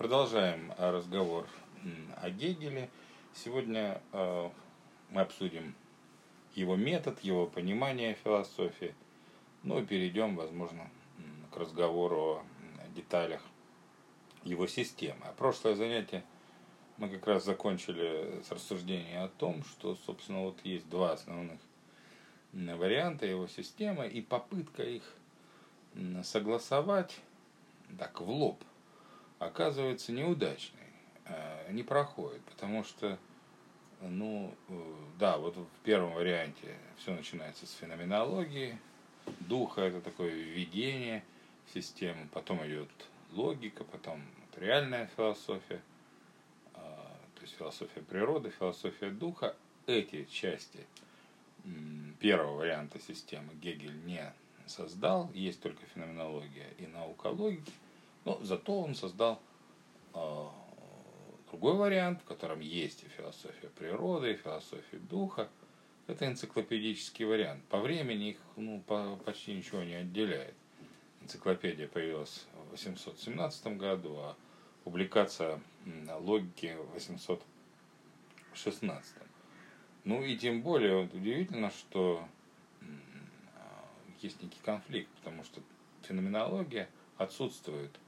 Продолжаем 0.00 0.72
разговор 0.78 1.46
о 2.22 2.30
Гегеле. 2.30 2.88
Сегодня 3.34 4.00
э, 4.14 4.50
мы 5.10 5.20
обсудим 5.20 5.74
его 6.54 6.74
метод, 6.74 7.20
его 7.20 7.46
понимание 7.46 8.14
философии. 8.14 8.94
Ну 9.62 9.78
и 9.78 9.84
перейдем, 9.84 10.36
возможно, 10.36 10.88
к 11.52 11.56
разговору 11.58 12.42
о 12.78 12.88
деталях 12.96 13.42
его 14.42 14.66
системы. 14.66 15.20
А 15.24 15.32
прошлое 15.32 15.74
занятие 15.74 16.24
мы 16.96 17.10
как 17.10 17.26
раз 17.26 17.44
закончили 17.44 18.40
с 18.42 18.50
рассуждения 18.50 19.22
о 19.22 19.28
том, 19.28 19.62
что, 19.64 19.96
собственно, 20.06 20.44
вот 20.44 20.56
есть 20.64 20.88
два 20.88 21.12
основных 21.12 21.60
варианта 22.54 23.26
его 23.26 23.46
системы 23.48 24.08
и 24.08 24.22
попытка 24.22 24.82
их 24.82 25.02
согласовать 26.22 27.20
так 27.98 28.18
в 28.22 28.30
лоб 28.30 28.64
оказывается 29.40 30.12
неудачной, 30.12 30.92
э, 31.24 31.72
не 31.72 31.82
проходит, 31.82 32.42
потому 32.42 32.84
что, 32.84 33.18
ну, 34.00 34.54
э, 34.68 34.94
да, 35.18 35.38
вот 35.38 35.56
в 35.56 35.66
первом 35.82 36.12
варианте 36.12 36.76
все 36.98 37.12
начинается 37.12 37.66
с 37.66 37.72
феноменологии, 37.72 38.78
духа, 39.40 39.80
это 39.80 40.00
такое 40.02 40.30
введение 40.30 41.24
в 41.66 41.74
систему, 41.74 42.28
потом 42.32 42.64
идет 42.66 42.90
логика, 43.32 43.82
потом 43.82 44.22
реальная 44.56 45.10
философия, 45.16 45.80
э, 46.74 46.78
то 46.78 47.40
есть 47.40 47.56
философия 47.56 48.02
природы, 48.02 48.50
философия 48.50 49.10
духа. 49.10 49.56
Эти 49.86 50.24
части 50.26 50.86
первого 52.20 52.58
варианта 52.58 53.00
системы 53.00 53.54
Гегель 53.54 54.04
не 54.04 54.32
создал, 54.66 55.30
есть 55.32 55.60
только 55.62 55.84
феноменология 55.94 56.68
и 56.78 56.86
наука 56.86 57.28
логики– 57.28 57.72
но 58.24 58.38
зато 58.42 58.80
он 58.80 58.94
создал 58.94 59.40
э, 60.14 60.46
другой 61.50 61.74
вариант, 61.74 62.20
в 62.20 62.24
котором 62.24 62.60
есть 62.60 63.02
и 63.04 63.08
философия 63.08 63.68
природы, 63.68 64.32
и 64.32 64.36
философия 64.36 64.98
духа. 64.98 65.48
Это 66.06 66.26
энциклопедический 66.26 67.24
вариант. 67.24 67.64
По 67.66 67.80
времени 67.80 68.30
их 68.30 68.38
ну, 68.56 68.82
по, 68.86 69.16
почти 69.24 69.54
ничего 69.54 69.82
не 69.82 69.94
отделяет. 69.94 70.54
Энциклопедия 71.22 71.88
появилась 71.88 72.46
в 72.68 72.72
817 72.72 73.76
году, 73.76 74.16
а 74.18 74.36
публикация 74.84 75.60
логики 76.20 76.76
в 76.76 76.92
816. 76.94 79.14
Ну 80.04 80.22
и 80.22 80.36
тем 80.36 80.62
более 80.62 81.02
вот, 81.02 81.14
удивительно, 81.14 81.70
что 81.70 82.24
есть 84.20 84.42
некий 84.42 84.60
конфликт, 84.64 85.10
потому 85.16 85.44
что 85.44 85.60
феноменология 86.02 86.88
отсутствует– 87.16 87.90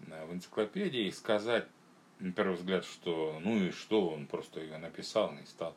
в 0.00 0.32
энциклопедии 0.32 1.06
и 1.06 1.12
сказать, 1.12 1.66
на 2.18 2.32
первый 2.32 2.56
взгляд, 2.56 2.84
что 2.84 3.38
ну 3.42 3.56
и 3.56 3.70
что, 3.70 4.08
он 4.08 4.26
просто 4.26 4.60
ее 4.60 4.78
написал, 4.78 5.32
не 5.32 5.44
стал 5.46 5.74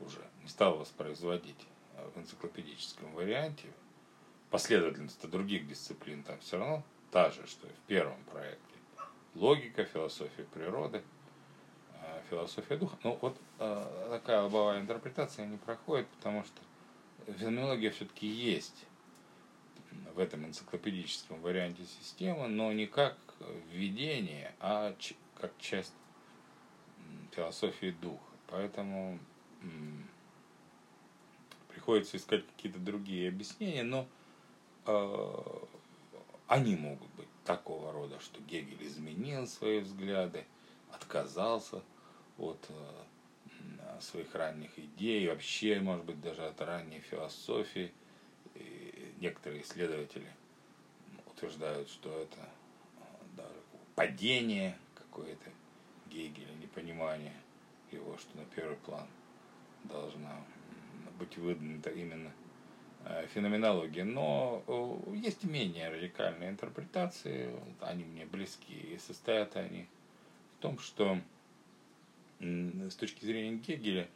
уже, 0.00 0.24
не 0.42 0.48
стал 0.48 0.78
воспроизводить 0.78 1.66
в 2.14 2.18
энциклопедическом 2.18 3.12
варианте. 3.12 3.68
Последовательность 4.50 5.28
других 5.30 5.68
дисциплин 5.68 6.22
там 6.22 6.38
все 6.40 6.58
равно 6.58 6.82
та 7.10 7.30
же, 7.30 7.46
что 7.46 7.68
и 7.68 7.70
в 7.70 7.86
первом 7.86 8.22
проекте. 8.24 8.58
Логика, 9.34 9.84
философия 9.84 10.42
природы, 10.44 11.02
а, 11.94 12.22
философия 12.28 12.76
духа. 12.76 12.96
Ну 13.04 13.16
вот 13.20 13.36
такая 13.58 14.42
лобовая 14.42 14.80
интерпретация 14.80 15.46
не 15.46 15.56
проходит, 15.56 16.08
потому 16.08 16.44
что 16.44 17.32
феноменология 17.38 17.90
все-таки 17.90 18.26
есть 18.26 18.86
в 20.14 20.18
этом 20.18 20.44
энциклопедическом 20.44 21.40
варианте 21.40 21.84
системы, 21.84 22.48
но 22.48 22.72
не 22.72 22.86
как 22.86 23.16
введение, 23.72 24.54
а 24.60 24.94
как 25.40 25.52
часть 25.58 25.94
философии 27.32 27.94
духа. 28.00 28.22
Поэтому 28.48 29.18
приходится 31.68 32.16
искать 32.16 32.46
какие-то 32.46 32.78
другие 32.78 33.28
объяснения, 33.28 33.84
но 33.84 34.06
э, 34.86 35.34
они 36.46 36.76
могут 36.76 37.08
быть 37.14 37.28
такого 37.44 37.92
рода, 37.92 38.18
что 38.20 38.40
Гегель 38.42 38.86
изменил 38.86 39.46
свои 39.46 39.80
взгляды, 39.80 40.44
отказался 40.92 41.82
от 42.38 42.66
э, 42.68 44.00
своих 44.00 44.34
ранних 44.34 44.78
идей, 44.78 45.28
вообще, 45.28 45.80
может 45.80 46.04
быть, 46.04 46.20
даже 46.20 46.44
от 46.44 46.60
ранней 46.60 47.00
философии. 47.00 47.92
И 48.54 49.14
некоторые 49.20 49.62
исследователи 49.62 50.30
утверждают, 51.26 51.88
что 51.88 52.10
это 52.18 52.48
падение 54.00 54.78
какое-то 54.94 55.50
Гегеля, 56.06 56.54
непонимание 56.54 57.34
его, 57.92 58.16
что 58.16 58.34
на 58.38 58.46
первый 58.46 58.78
план 58.78 59.06
должна 59.84 60.42
быть 61.18 61.36
выдвинута 61.36 61.90
именно 61.90 62.32
э, 63.04 63.26
феноменология. 63.34 64.04
Но 64.04 64.64
есть 65.12 65.44
менее 65.44 65.90
радикальные 65.90 66.48
интерпретации, 66.48 67.54
они 67.82 68.04
мне 68.04 68.24
близки, 68.24 68.72
и 68.72 68.96
состоят 68.96 69.54
они 69.56 69.86
в 70.56 70.62
том, 70.62 70.78
что 70.78 71.20
с 72.38 72.94
точки 72.94 73.22
зрения 73.26 73.58
Гегеля 73.58 74.08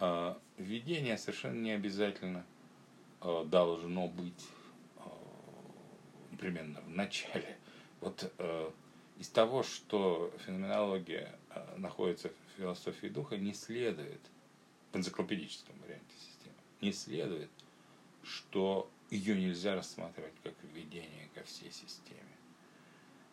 э, 0.00 0.34
введение 0.56 1.18
совершенно 1.18 1.60
не 1.60 1.72
обязательно 1.72 2.46
э, 3.20 3.44
должно 3.44 4.08
быть 4.08 4.48
непременно 6.30 6.80
в 6.80 6.88
начале 6.88 7.58
вот 8.00 8.32
э, 8.38 8.70
из 9.18 9.28
того, 9.28 9.62
что 9.62 10.32
феноменология 10.44 11.38
э, 11.50 11.76
находится 11.76 12.28
в 12.28 12.58
философии 12.58 13.06
духа, 13.08 13.36
не 13.36 13.54
следует, 13.54 14.20
в 14.92 14.96
энциклопедическом 14.96 15.74
варианте 15.80 16.14
системы, 16.18 16.56
не 16.80 16.92
следует, 16.92 17.50
что 18.22 18.90
ее 19.10 19.38
нельзя 19.38 19.74
рассматривать 19.74 20.34
как 20.42 20.54
введение 20.62 21.28
ко 21.34 21.44
всей 21.44 21.70
системе. 21.70 22.20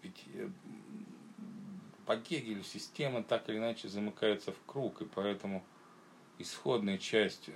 Ведь 0.01 0.23
э, 0.34 0.50
по 2.06 2.16
Гегелю 2.16 2.63
система 2.63 3.23
так 3.23 3.50
или 3.50 3.57
иначе 3.57 3.88
замыкается 3.88 4.51
в 4.51 4.59
круг, 4.66 5.01
и 5.01 5.06
поэтому 5.06 5.63
исходной 6.38 6.97
частью 6.97 7.56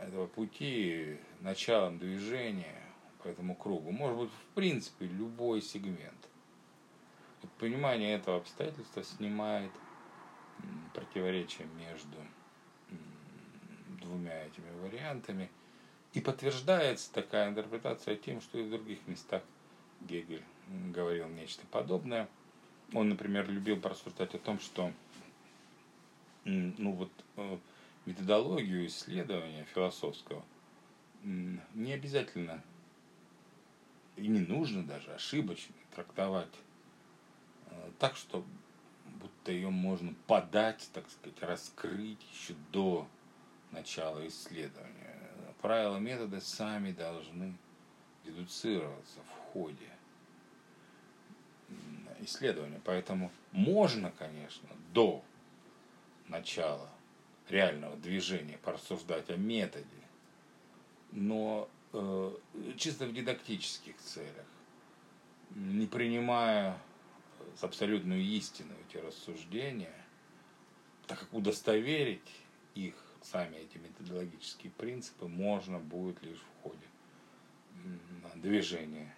этого 0.00 0.26
пути, 0.26 1.18
началом 1.40 1.98
движения 1.98 2.85
этому 3.26 3.54
кругу. 3.54 3.90
Может 3.90 4.18
быть, 4.18 4.30
в 4.30 4.54
принципе, 4.54 5.06
любой 5.06 5.62
сегмент. 5.62 6.28
Вот 7.42 7.50
понимание 7.52 8.14
этого 8.14 8.38
обстоятельства 8.38 9.02
снимает 9.02 9.70
противоречие 10.94 11.66
между 11.78 12.16
двумя 14.00 14.44
этими 14.44 14.70
вариантами. 14.82 15.50
И 16.12 16.20
подтверждается 16.20 17.12
такая 17.12 17.50
интерпретация 17.50 18.16
тем, 18.16 18.40
что 18.40 18.58
и 18.58 18.62
в 18.62 18.70
других 18.70 19.06
местах 19.06 19.42
Гегель 20.00 20.42
говорил 20.92 21.28
нечто 21.28 21.66
подобное. 21.70 22.28
Он, 22.94 23.08
например, 23.08 23.48
любил 23.50 23.80
порассуждать 23.80 24.34
о 24.34 24.38
том, 24.38 24.58
что 24.60 24.92
ну 26.44 26.92
вот, 26.92 27.10
э, 27.36 27.58
методологию 28.06 28.86
исследования 28.86 29.64
философского 29.74 30.44
не 31.24 31.92
обязательно 31.92 32.62
и 34.16 34.26
не 34.26 34.40
нужно 34.40 34.82
даже 34.82 35.12
ошибочно 35.12 35.74
трактовать 35.94 36.54
э, 37.66 37.90
так, 37.98 38.16
что 38.16 38.44
будто 39.20 39.52
ее 39.52 39.70
можно 39.70 40.14
подать, 40.26 40.88
так 40.92 41.08
сказать, 41.10 41.40
раскрыть 41.42 42.20
еще 42.32 42.54
до 42.72 43.06
начала 43.70 44.26
исследования. 44.26 45.14
Правила 45.60 45.96
метода 45.98 46.40
сами 46.40 46.92
должны 46.92 47.54
дедуцироваться 48.24 49.20
в 49.20 49.52
ходе 49.52 49.90
исследования. 52.20 52.80
Поэтому 52.84 53.30
можно, 53.52 54.12
конечно, 54.12 54.68
до 54.92 55.22
начала 56.28 56.88
реального 57.48 57.96
движения 57.96 58.58
порассуждать 58.58 59.30
о 59.30 59.36
методе, 59.36 59.86
но 61.12 61.68
чисто 62.76 63.06
в 63.06 63.12
дидактических 63.12 63.96
целях, 63.96 64.46
не 65.50 65.86
принимая 65.86 66.78
с 67.56 67.64
абсолютную 67.64 68.22
истину 68.22 68.74
эти 68.88 68.98
рассуждения, 68.98 69.94
так 71.06 71.20
как 71.20 71.32
удостоверить 71.32 72.28
их, 72.74 72.94
сами 73.22 73.56
эти 73.56 73.78
методологические 73.78 74.72
принципы, 74.72 75.26
можно 75.26 75.78
будет 75.78 76.22
лишь 76.22 76.38
в 76.38 76.62
ходе 76.62 76.86
движения 78.34 79.14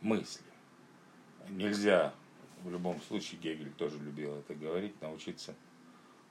мысли. 0.00 0.44
Нельзя, 1.48 2.14
в 2.62 2.70
любом 2.70 3.00
случае, 3.02 3.40
Гегель 3.40 3.72
тоже 3.72 3.98
любил 3.98 4.34
это 4.36 4.54
говорить, 4.54 5.00
научиться 5.00 5.54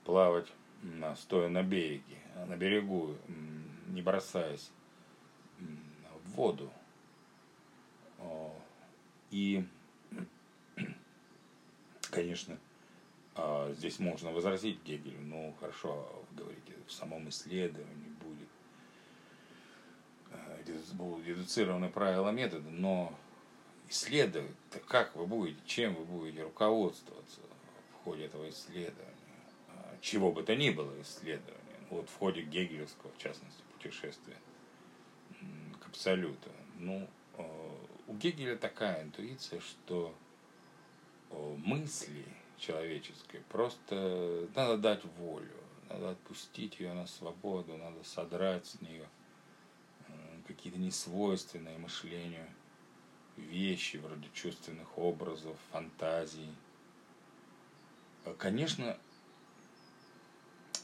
плавать 0.04 0.52
стоя 1.16 1.48
на 1.48 1.62
береге, 1.62 2.18
на 2.48 2.56
берегу, 2.56 3.16
не 3.86 4.02
бросаясь 4.02 4.70
воду. 6.32 6.70
И 9.30 9.64
Конечно, 12.12 12.58
а, 13.34 13.72
здесь 13.72 13.98
можно 13.98 14.32
возразить 14.32 14.82
Гегелю, 14.84 15.18
ну 15.22 15.54
хорошо, 15.58 16.26
вы 16.30 16.42
говорите, 16.42 16.74
в 16.86 16.92
самом 16.92 17.26
исследовании 17.30 18.10
будет 18.20 18.48
э, 20.30 20.92
будут 20.92 21.24
дедуцированы 21.24 21.88
правила 21.88 22.28
метода, 22.28 22.68
но 22.68 23.18
исследовать, 23.88 24.52
как 24.86 25.16
вы 25.16 25.26
будете, 25.26 25.58
чем 25.64 25.94
вы 25.94 26.04
будете 26.04 26.42
руководствоваться 26.42 27.40
в 27.94 28.04
ходе 28.04 28.26
этого 28.26 28.50
исследования, 28.50 29.16
а, 29.70 29.96
чего 30.02 30.32
бы 30.32 30.42
то 30.42 30.54
ни 30.54 30.68
было 30.68 30.92
исследования, 31.00 31.78
вот 31.88 32.10
в 32.10 32.18
ходе 32.18 32.42
гегелевского, 32.42 33.10
в 33.12 33.18
частности, 33.18 33.62
путешествия 33.72 34.36
к 35.80 35.86
абсолюту. 35.86 36.50
Ну, 36.78 37.08
э, 37.38 37.76
у 38.08 38.14
Гегеля 38.14 38.56
такая 38.56 39.02
интуиция, 39.02 39.60
что 39.60 40.14
э, 41.30 41.56
мысли– 41.64 42.24
человеческой. 42.62 43.40
Просто 43.48 44.48
надо 44.54 44.78
дать 44.78 45.04
волю, 45.18 45.52
надо 45.88 46.10
отпустить 46.10 46.78
ее 46.78 46.92
на 46.94 47.06
свободу, 47.06 47.76
надо 47.76 48.02
содрать 48.04 48.66
с 48.66 48.80
нее 48.80 49.08
какие-то 50.46 50.78
несвойственные 50.78 51.78
мышлению 51.78 52.46
вещи, 53.36 53.96
вроде 53.96 54.28
чувственных 54.34 54.98
образов, 54.98 55.56
фантазий. 55.70 56.52
Конечно, 58.38 58.96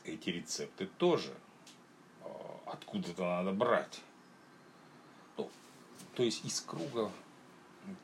эти 0.05 0.31
рецепты 0.31 0.87
тоже 0.99 1.35
откуда-то 2.67 3.23
надо 3.23 3.53
брать. 3.53 4.01
То 6.19 6.23
есть 6.23 6.45
из 6.45 6.61
круга 6.61 7.11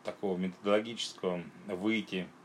такого 0.05 0.39
методологического 0.39 1.45
выйти– 1.67 2.27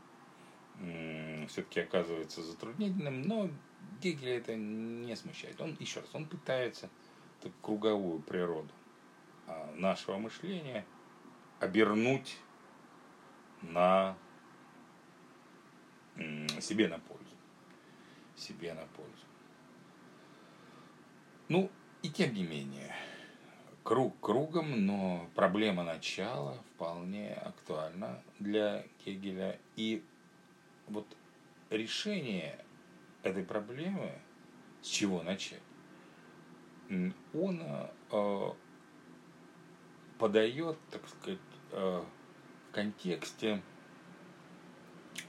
все-таки 1.48 1.80
оказывается 1.80 2.42
затруднительным, 2.42 3.22
но 3.22 3.50
Гегеля 4.00 4.38
это 4.38 4.56
не 4.56 5.14
смущает. 5.14 5.60
Он, 5.60 5.76
еще 5.78 6.00
раз, 6.00 6.08
он 6.14 6.26
пытается 6.26 6.88
так, 7.40 7.52
круговую 7.60 8.20
природу 8.20 8.70
а, 9.46 9.72
нашего 9.76 10.16
мышления 10.16 10.86
обернуть 11.58 12.38
на 13.62 14.16
себе 16.60 16.88
на 16.88 16.98
пользу. 16.98 17.24
Себе 18.36 18.72
на 18.72 18.86
пользу. 18.96 19.26
Ну, 21.48 21.70
и 22.02 22.08
тем 22.08 22.32
не 22.32 22.44
менее, 22.44 22.94
круг 23.82 24.18
кругом, 24.20 24.86
но 24.86 25.28
проблема 25.34 25.82
начала 25.84 26.54
вполне 26.74 27.34
актуальна 27.34 28.22
для 28.38 28.84
Гегеля. 29.04 29.58
И 29.76 30.04
вот 30.86 31.06
решение 31.70 32.64
этой 33.22 33.44
проблемы, 33.44 34.12
с 34.82 34.86
чего 34.86 35.22
начать, 35.22 35.62
он 37.34 37.62
э, 38.10 38.50
подает, 40.18 40.76
так 40.90 41.08
сказать, 41.08 41.38
э, 41.70 42.02
в 42.68 42.74
контексте, 42.74 43.62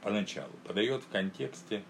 поначалу, 0.02 0.52
подает 0.66 1.04
в 1.04 1.10
контексте 1.10 1.84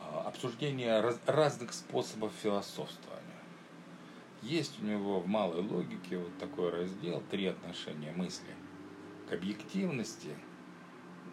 э, 0.00 0.18
обсуждения 0.26 1.00
раз, 1.00 1.18
разных 1.26 1.72
способов 1.72 2.32
философствования. 2.42 3.25
Есть 4.46 4.80
у 4.80 4.86
него 4.86 5.20
в 5.20 5.26
малой 5.26 5.60
логике 5.60 6.18
вот 6.18 6.38
такой 6.38 6.70
раздел 6.70 7.22
«Три 7.30 7.46
отношения 7.46 8.12
мысли» 8.12 8.54
к 9.28 9.32
объективности– 9.32 10.30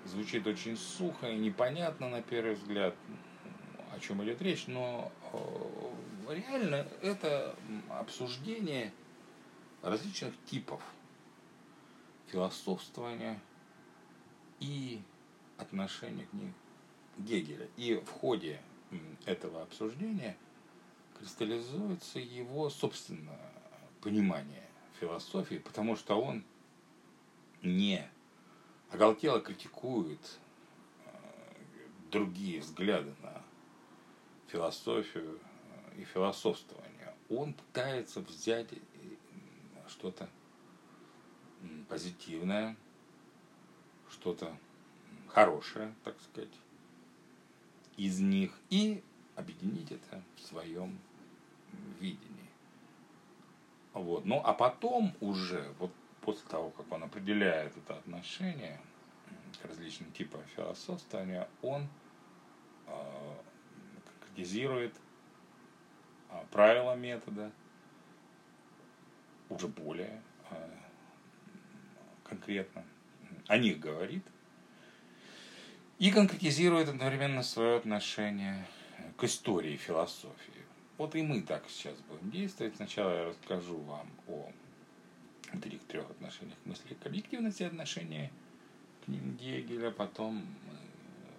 звучит 0.06 0.45
очень 0.48 0.77
сухо 0.77 1.30
и 1.30 1.38
непонятно 1.38 2.10
на 2.10 2.21
первый 2.21 2.56
взгляд, 2.56 2.95
о 3.92 4.00
чем 4.00 4.24
идет 4.24 4.42
речь, 4.42 4.68
но 4.68 5.12
э, 5.31 6.33
реально 6.33 6.88
это 7.01 7.56
обсуждение 7.89 8.92
различных 9.81 10.33
типов 10.45 10.81
философствования 12.27 13.39
и 14.60 15.01
отношения 15.57 16.25
к 16.25 16.33
ним 16.33 16.54
Гегеля. 17.18 17.68
И 17.77 17.95
в 17.95 18.10
ходе 18.10 18.60
этого 19.25 19.62
обсуждения 19.62 20.36
кристаллизуется 21.24 22.20
его 22.20 22.70
собственное 22.70 23.50
понимание 24.02 24.68
философии, 25.00 25.56
потому 25.56 25.96
что 25.96 26.22
он 26.22 26.44
не 27.62 28.06
оголтело 28.92 29.40
критикует 29.40 30.20
э, 31.06 31.12
другие 32.12 32.60
взгляды 32.60 33.16
на 33.22 33.42
философию 34.48 35.40
э, 35.96 36.02
и 36.02 36.04
философствование. 36.04 37.16
Он 37.30 37.54
пытается 37.54 38.20
взять 38.20 38.74
э, 38.74 38.78
что-то 39.88 40.30
позитивное, 41.88 42.75
что-то 44.12 44.54
хорошее, 45.30 45.96
так 46.04 46.20
сказать, 46.20 46.54
из 47.96 48.20
них 48.20 48.52
и 48.70 49.02
объединить 49.38 49.92
это 49.92 50.22
в 50.36 50.42
своем 50.42 51.00
видении. 52.04 52.50
Вот. 53.94 54.26
Ну, 54.26 54.42
а 54.44 54.54
потом 54.54 55.16
уже, 55.22 55.74
вот 55.80 55.92
после 56.22 56.48
того, 56.50 56.70
как 56.72 56.92
он 56.92 57.04
определяет 57.04 57.76
это 57.78 57.96
отношение 57.96 58.80
к 59.62 59.66
различным 59.66 60.12
типам 60.12 60.42
философствования, 60.56 61.48
он 61.62 61.88
э, 62.88 63.36
конкретизирует 64.20 64.94
э, 66.30 66.44
правила 66.52 66.96
метода, 66.96 67.52
уже 69.50 69.68
более 69.68 70.22
э, 70.50 70.56
конкретно 72.24 72.84
о 73.48 73.58
них 73.58 73.80
говорит, 73.80 74.26
и 76.00 76.12
конкретизирует 76.12 76.90
одновременно 76.90 77.44
свое 77.44 77.78
отношение 77.78 78.66
к 79.18 79.24
истории 79.24 79.78
философии. 79.78 80.53
Вот 81.04 81.16
и 81.16 81.22
мы 81.22 81.42
так 81.42 81.66
сейчас 81.68 81.98
будем 82.08 82.32
действовать. 82.32 82.78
Сначала 82.78 83.14
я 83.14 83.26
расскажу 83.26 83.78
вам 83.80 84.10
о 84.30 84.50
этих 85.52 85.84
трех 85.84 86.10
отношениях 86.10 86.56
мысли 86.64 86.94
к 86.94 87.06
объективности 87.06 87.64
отношения 87.64 88.32
к 89.06 89.10
Гегеля, 89.10 89.92
потом 89.92 90.36
мы 90.38 90.77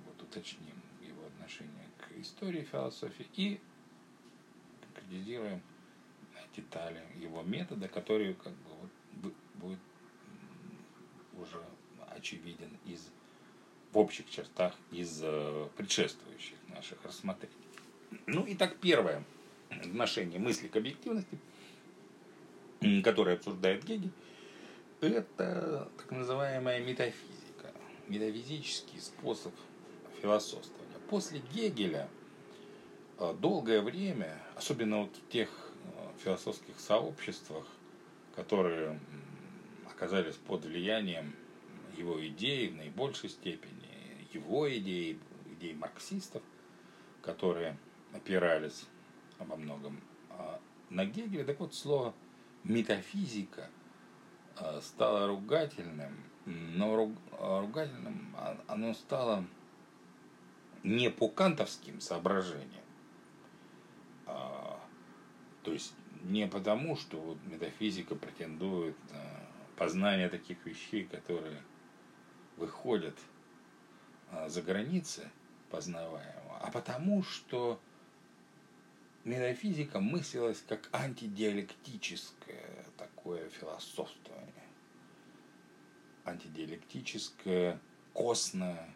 вот 0.05 0.21
уточним 0.21 0.79
его 1.01 1.25
отношение 1.29 1.89
к 1.97 2.13
истории 2.21 2.61
философии 2.61 3.27
и 3.37 3.61
конкретизируем 4.83 5.63
детали 6.55 7.03
его 7.19 7.41
метода, 7.41 7.89
который 7.89 8.35
как 8.35 8.53
бы 8.53 8.71
вот 9.23 9.33
будет 9.55 9.79
уже 11.39 11.65
очевиден 12.11 12.69
из 12.85 13.09
в 13.93 13.97
общих 13.97 14.29
чертах 14.29 14.77
из 14.91 15.21
э, 15.23 15.69
предшествующих 15.79 16.59
наших 16.69 17.03
рассмотрений. 17.03 17.57
Ну 18.27 18.45
и 18.45 18.55
так 18.55 18.77
первое 18.77 19.25
отношение 19.83 20.39
мысли 20.39 20.69
к 20.69 20.77
объективности– 20.77 21.39
который 23.03 23.35
обсуждает 23.35 23.85
Гегель, 23.85 24.11
это 25.01 25.91
так 25.97 26.11
называемая 26.11 26.81
метафизика, 26.81 27.73
метафизический 28.09 29.01
способ 29.01 29.53
философствования. 30.21 30.99
После 31.09 31.41
Гегеля 31.53 32.09
э, 33.19 33.35
долгое 33.41 33.81
время, 33.81 34.39
особенно 34.57 35.03
вот 35.03 35.17
в 35.17 35.29
тех 35.31 35.49
э, 35.85 36.23
философских 36.23 36.79
сообществах, 36.79 37.67
которые 38.35 38.99
оказались 39.91 40.35
под 40.35 40.65
влиянием 40.65 41.35
его 41.97 42.25
идей 42.27 42.69
в 42.69 42.77
наибольшей 42.77 43.31
степени, 43.31 44.27
его 44.33 44.71
идей, 44.75 45.19
идей 45.53 45.75
марксистов, 45.75 46.43
которые 47.23 47.79
опирались 48.13 48.87
во 49.39 49.57
многом 49.57 50.01
а, 50.31 50.61
на 50.91 51.05
Гегеля. 51.05 51.45
Так 51.45 51.61
вот, 51.61 51.75
слово 51.75 52.15
метафизика 52.65 53.69
э, 54.59 54.81
стала 54.81 55.27
ругательным, 55.27 56.17
но 56.47 57.11
ругательным 57.39 58.35
а, 58.37 58.59
оно 58.67 58.95
стало 58.95 59.45
не 60.83 61.11
по 61.11 61.29
кантовским 61.29 62.01
соображениям, 62.01 62.85
а, 64.27 64.81
то 65.63 65.73
есть 65.73 65.95
не 66.23 66.47
потому, 66.47 66.97
что 66.97 67.19
вот 67.19 67.39
метафизика 67.45 68.15
претендует 68.15 68.97
на 69.11 69.21
познание 69.77 70.29
таких 70.29 70.65
вещей, 70.65 71.05
которые 71.05 71.63
выходят 72.57 73.17
а, 74.31 74.49
за 74.49 74.63
границы 74.63 75.31
познаваемого, 75.71 76.59
а 76.61 76.71
потому 76.71 77.23
что 77.23 77.81
метафизика 79.25 80.01
мыслилась 80.01 80.63
как 80.69 80.89
антидиалектическое 80.93 82.85
такое 82.97 83.49
философствование. 83.49 84.53
Антидиалектическое, 86.25 87.81
костное, 88.13 88.95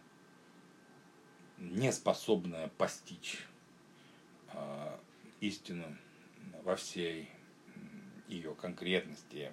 не 1.58 1.92
способная 1.92 2.68
постичь 2.68 3.46
э, 4.52 4.98
истину 5.40 5.84
во 6.62 6.76
всей 6.76 7.28
ее 8.28 8.54
конкретности 8.54 9.52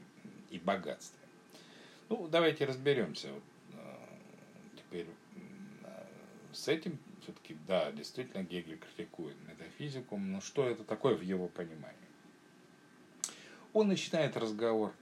и 0.50 0.60
богатстве. 0.60 1.20
Ну, 2.10 2.28
давайте 2.28 2.66
разберемся 2.66 3.32
вот, 3.32 3.44
э, 3.74 3.98
теперь 4.78 5.08
э, 5.84 6.06
с 6.54 6.68
этим. 6.68 7.00
Все-таки, 7.26 7.58
да, 7.68 7.92
действительно, 7.92 8.44
Гегель 8.44 8.78
критикует 8.78 9.36
метафизику, 9.48 10.16
но 10.16 10.42
что 10.42 10.68
это 10.68 10.84
такое 10.84 11.16
в 11.16 11.22
его 11.22 11.48
понимании? 11.48 11.98
Он 13.74 13.88
начинает 13.88 14.38
разговор 14.38 14.94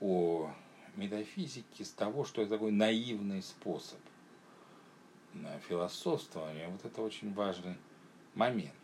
о 0.00 0.52
метафизике 0.96 1.84
с 1.84 1.92
того, 1.92 2.24
что 2.24 2.42
это 2.42 2.50
такой 2.50 2.72
наивный 2.72 3.40
способ 3.40 4.00
философствования. 5.68 6.68
Вот 6.68 6.84
это 6.84 7.02
очень 7.02 7.32
важный 7.34 7.76
момент. 8.34 8.74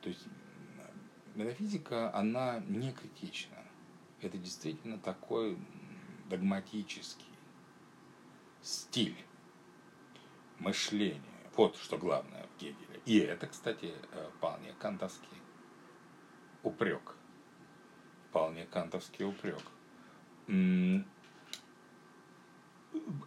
То 0.00 0.10
есть 0.10 0.24
метафизика, 1.34 2.14
она 2.14 2.60
не 2.68 2.92
критична. 2.92 3.58
Это 4.20 4.38
действительно 4.38 4.96
такой 4.98 5.58
догматический 6.30 7.26
стиль 8.62 9.16
мышления. 10.60 11.20
Вот 11.56 11.76
что 11.76 11.98
главное 11.98 12.46
в 12.46 12.60
Гегеле. 12.60 13.00
И 13.04 13.18
это, 13.18 13.46
кстати, 13.46 13.92
э, 14.12 14.30
вполне 14.36 14.74
кантовский 14.78 15.40
упрек. 16.62 17.14
Вполне 18.30 18.66
кантовский 18.66 19.24
упрек. 19.24 19.62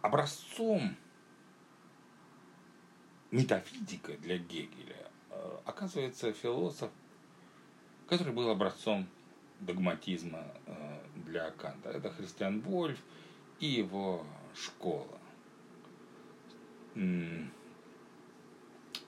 Образцом 0.02 0.96
метафизика 3.30 4.12
для 4.18 4.38
Гегеля 4.38 5.10
э, 5.30 5.58
оказывается 5.64 6.32
философ, 6.32 6.90
который 8.08 8.32
был 8.32 8.48
образцом 8.50 9.08
догматизма 9.60 10.44
э, 10.66 11.00
для 11.26 11.50
Канта. 11.52 11.90
Это 11.90 12.10
Христиан 12.10 12.60
Вольф 12.60 12.98
и 13.60 13.66
его 13.66 14.24
школа. 14.54 15.18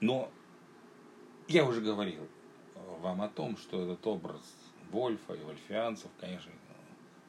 Но 0.00 0.30
я 1.48 1.64
уже 1.64 1.80
говорил 1.80 2.26
вам 3.00 3.22
о 3.22 3.28
том, 3.28 3.56
что 3.56 3.82
этот 3.82 4.06
образ 4.06 4.42
Вольфа 4.90 5.34
и 5.34 5.42
вольфианцев, 5.42 6.10
конечно, 6.20 6.52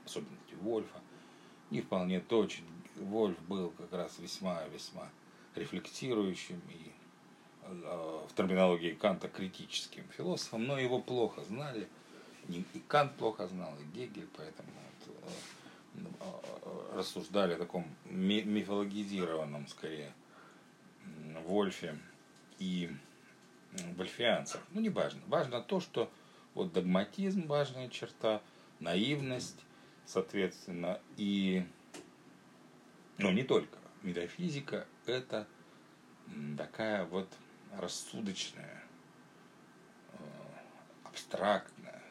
особенности 0.06 0.56
Вольфа, 0.62 1.00
не 1.70 1.82
вполне 1.82 2.20
точен. 2.20 2.64
Вольф 2.96 3.40
был 3.44 3.72
как 3.72 3.92
раз 3.94 4.20
весьма-весьма 4.20 5.10
рефлексирующим 5.56 6.62
и 6.70 6.92
э, 7.64 8.26
в 8.30 8.34
терминологии 8.36 8.92
Канта 8.92 9.28
критическим 9.28 10.04
философом, 10.16 10.66
но 10.66 10.78
его 10.78 11.00
плохо 11.00 11.44
знали– 11.44 11.88
и 12.48 12.64
Кант 12.88 13.16
плохо 13.16 13.48
знал, 13.48 13.74
и 13.80 13.98
Гегель, 13.98 14.28
поэтому 14.36 14.70
вот, 14.74 15.16
э, 15.96 16.08
э, 16.64 16.98
рассуждали 16.98 17.54
о 17.54 17.58
таком 17.58 17.86
мифологизированном, 18.06 19.68
скорее, 19.68 20.14
Вольфе 21.46 21.98
и 22.62 22.92
вольфианцах. 23.98 24.62
Ну, 24.72 24.82
не 24.82 24.90
важно. 24.90 25.20
Важно 25.26 25.62
то, 25.62 25.80
что 25.80 26.12
вот 26.54 26.72
догматизм 26.74 27.48
важная 27.48 27.90
черта, 27.90 28.42
наивность, 28.80 29.60
соответственно, 30.06 31.00
и, 31.18 31.66
ну, 33.18 33.32
не 33.32 33.44
только. 33.44 33.78
Метафизика– 34.04 34.88
это 35.06 35.48
такая 36.58 37.06
вот 37.06 37.28
рассудочная, 37.78 38.84
э, 40.14 40.18
абстрактная, 41.04 42.02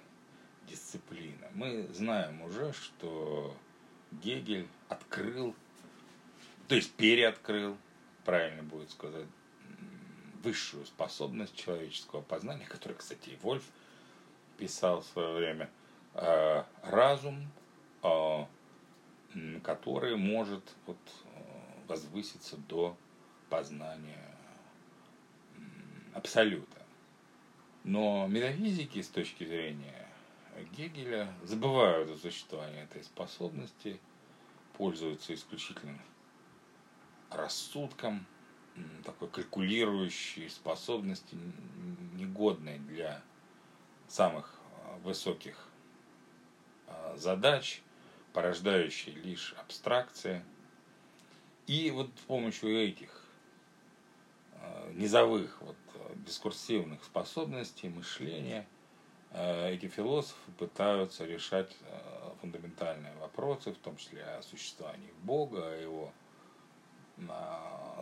дисциплина. 0.68 1.48
Мы 1.54 1.88
знаем 1.92 2.42
уже, 2.42 2.72
что 2.72 3.56
Гегель 4.10 4.68
открыл, 4.88 5.54
то 6.68 6.74
есть 6.76 6.92
переоткрыл, 6.94 7.76
правильно 8.24 8.62
будет 8.62 8.90
сказать, 8.90 9.26
высшую 10.42 10.86
способность 10.86 11.56
человеческого 11.56 12.22
познания, 12.22 12.66
которую, 12.66 12.98
кстати, 12.98 13.38
Вольф 13.42 13.64
писал 14.56 15.00
в 15.00 15.06
свое 15.06 15.34
время, 15.34 15.70
э, 16.14 16.64
разум, 16.82 17.50
э, 18.02 18.44
который 19.62 20.16
может 20.16 20.62
вот, 20.86 20.98
э, 21.24 21.86
возвыситься 21.86 22.56
до 22.56 22.96
познания 23.48 24.36
абсолюта. 26.14 26.76
Но 27.84 28.26
метафизики 28.26 29.00
с 29.00 29.08
точки 29.08 29.44
зрения 29.44 30.06
Гегеля 30.76 31.32
забывают 31.44 32.10
о 32.10 32.16
существовании 32.16 32.82
этой 32.82 33.02
способности, 33.02 33.98
пользуются 34.76 35.34
исключительно 35.34 35.98
рассудком, 37.30 38.26
такой 39.04 39.28
калькулирующей 39.28 40.48
способности, 40.50 41.36
негодной 42.14 42.78
для 42.78 43.22
самых 44.08 44.54
а, 44.84 44.98
высоких 44.98 45.68
а, 46.86 47.16
задач, 47.16 47.82
порождающей 48.32 49.12
лишь 49.12 49.54
абстракции. 49.54 50.44
И 51.66 51.90
вот 51.90 52.10
с 52.16 52.26
помощью 52.26 52.76
этих 52.76 53.24
а, 54.54 54.92
низовых 54.92 55.60
вот, 55.62 55.76
дискурсивных 56.26 57.02
способностей 57.04 57.88
мышления– 57.88 58.66
эти 59.32 59.86
философы 59.86 60.50
пытаются 60.58 61.24
решать 61.24 61.76
фундаментальные 62.40 63.14
вопросы, 63.20 63.72
в 63.72 63.78
том 63.78 63.96
числе 63.96 64.24
о 64.24 64.42
существовании 64.42 65.12
Бога, 65.22 65.68
о 65.68 65.76
его 65.76 66.12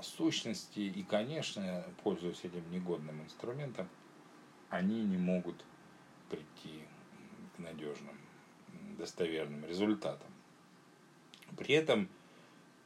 сущности. 0.03 0.81
И, 0.81 1.03
конечно, 1.03 1.85
пользуясь 2.03 2.45
этим 2.45 2.71
негодным 2.71 3.23
инструментом, 3.23 3.89
они 4.71 5.03
не 5.03 5.17
могут 5.17 5.65
прийти 6.31 6.85
к 7.57 7.59
надежным, 7.59 8.17
достоверным 8.99 9.65
результатам. 9.65 10.29
При 11.57 11.75
этом 11.75 12.09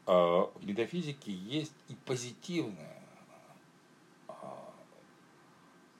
э, 0.06 0.12
в 0.12 0.60
метафизике 0.62 1.32
есть 1.32 1.74
и 1.88 1.94
позитивное 2.06 3.02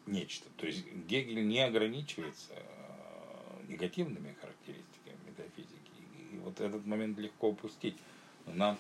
нечто. 0.07 0.49
То 0.57 0.67
есть 0.67 0.85
Гегель 1.09 1.47
не 1.47 1.61
ограничивается 1.61 2.55
негативными 3.69 4.35
характеристиками 4.41 5.17
метафизики. 5.27 6.03
И 6.33 6.39
вот 6.39 6.61
этот 6.61 6.87
момент 6.87 7.19
легко 7.19 7.51
упустить. 7.51 7.97
Но 8.47 8.53
нам 8.55 8.79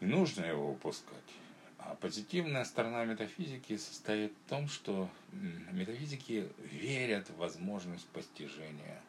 не 0.00 0.06
нужно 0.06 0.44
его 0.44 0.70
упускать. 0.70 1.16
А 1.78 1.94
позитивная 1.94 2.64
сторона 2.64 3.04
метафизики 3.04 3.76
состоит 3.76 4.32
в 4.32 4.48
том, 4.48 4.68
что 4.68 5.08
метафизики 5.32 6.48
верят 6.58 7.28
в 7.30 7.36
возможность 7.36 8.08
постижения 8.08 9.00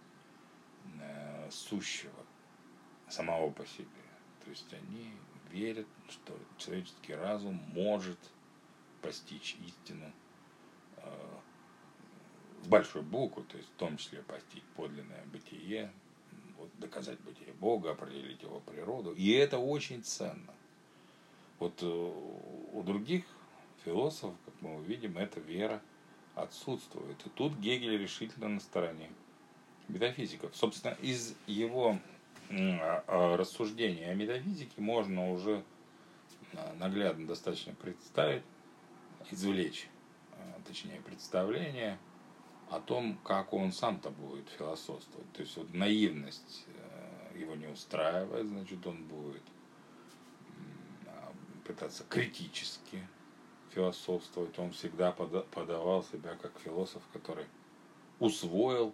э, 1.01 1.49
сущего 1.51 2.25
самого 3.09 3.49
по 3.49 3.65
себе. 3.65 3.87
То 4.43 4.51
есть 4.51 4.71
они 4.73 5.13
верят, 5.51 5.87
что 6.09 6.37
человеческий 6.57 7.15
разум 7.15 7.55
может 7.73 8.19
постичь 9.01 9.57
истину 9.65 10.11
с 12.63 12.67
большой 12.67 13.01
буквы, 13.01 13.43
то 13.43 13.57
есть 13.57 13.69
в 13.69 13.75
том 13.77 13.97
числе 13.97 14.21
постичь 14.21 14.63
подлинное 14.75 15.25
бытие, 15.27 15.91
вот, 16.57 16.69
доказать 16.77 17.19
бытие 17.21 17.53
Бога, 17.53 17.91
определить 17.91 18.41
его 18.41 18.59
природу. 18.59 19.13
И 19.13 19.31
это 19.31 19.57
очень 19.57 20.03
ценно. 20.03 20.53
Вот 21.59 21.81
э, 21.81 21.85
у 21.85 22.83
других 22.83 23.25
философов, 23.83 24.35
как 24.45 24.53
мы 24.61 24.77
увидим, 24.77 25.17
эта 25.17 25.39
вера 25.39 25.81
отсутствует. 26.35 27.17
И 27.25 27.29
тут 27.29 27.53
Гегель 27.57 27.97
решительно 27.97 28.47
на 28.47 28.59
стороне 28.59 29.09
метафизиков. 29.87 30.55
Собственно, 30.55 30.93
из 31.01 31.35
его 31.47 31.99
а, 32.49 33.03
а, 33.07 33.37
рассуждений 33.37 34.09
о 34.09 34.13
метафизике 34.13 34.79
можно 34.79 35.31
уже 35.31 35.63
а, 36.53 36.73
наглядно 36.79 37.27
достаточно 37.27 37.73
представить, 37.73 38.43
извлечь 39.31 39.89
точнее, 40.69 41.01
представление 41.01 41.97
о 42.69 42.79
том, 42.79 43.17
как 43.23 43.53
он 43.53 43.71
сам-то 43.71 44.11
будет 44.11 44.47
философствовать. 44.49 45.31
То 45.33 45.41
есть 45.41 45.57
вот 45.57 45.73
наивность 45.73 46.65
э, 46.67 47.39
его 47.39 47.55
не 47.55 47.67
устраивает, 47.67 48.47
значит, 48.47 48.85
он 48.85 49.03
будет 49.05 49.41
пытаться 51.69 52.03
критически 52.09 53.07
философствовать. 53.69 54.57
Он 54.57 54.71
всегда 54.71 55.11
подавал 55.11 56.03
себя 56.03 56.35
как 56.41 56.51
философ, 56.65 57.03
который 57.13 57.45
усвоил 58.17 58.91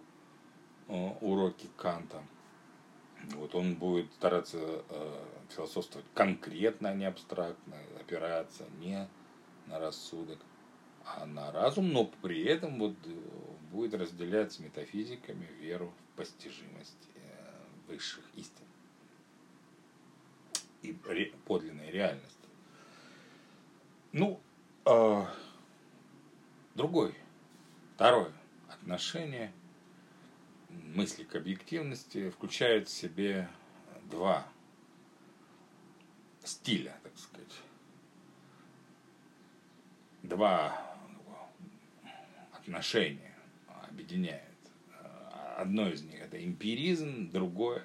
э, 0.88 1.10
уроки 1.22 1.70
Канта. 1.78 2.22
Вот 3.32 3.54
он 3.54 3.76
будет 3.76 4.12
стараться 4.12 4.58
э, 4.58 5.24
философствовать 5.48 6.06
конкретно, 6.12 6.90
а 6.90 6.94
не 6.94 7.06
абстрактно, 7.06 7.76
опираться 7.98 8.64
не 8.78 9.08
на 9.68 9.78
рассудок, 9.78 10.38
а 11.02 11.24
на 11.24 11.50
разум, 11.52 11.90
но 11.94 12.04
при 12.04 12.44
этом 12.44 12.78
вот 12.78 12.94
будет 13.72 13.94
разделять 13.94 14.52
с 14.52 14.58
метафизиками 14.58 15.46
веру 15.62 15.94
в 16.12 16.18
постижимость 16.18 17.08
э, 17.14 17.88
высших 17.88 18.24
истин 18.34 18.66
и 20.82 20.92
подлинной 21.46 21.90
реальности. 21.90 22.45
Ну, 24.18 24.40
э, 24.86 25.26
другой, 26.74 27.14
второе 27.96 28.32
отношение 28.66 29.52
мысли 30.70 31.24
к 31.24 31.34
объективности 31.34 32.30
включает 32.30 32.88
в 32.88 32.92
себе 32.92 33.46
два 34.08 34.48
стиля, 36.42 36.96
так 37.02 37.12
сказать. 37.18 37.60
Два 40.22 40.96
отношения 42.52 43.34
объединяет. 43.86 44.40
Одно 45.58 45.90
из 45.90 46.00
них 46.00 46.22
это 46.22 46.42
эмпиризм, 46.42 47.30
другое 47.30 47.84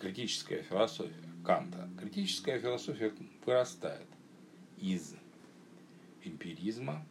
критическая 0.00 0.62
философия 0.62 1.28
Канта. 1.44 1.90
Критическая 2.00 2.58
философия 2.58 3.12
вырастает 3.44 4.08
из 4.82 5.14
эмпиризма, 6.24 7.06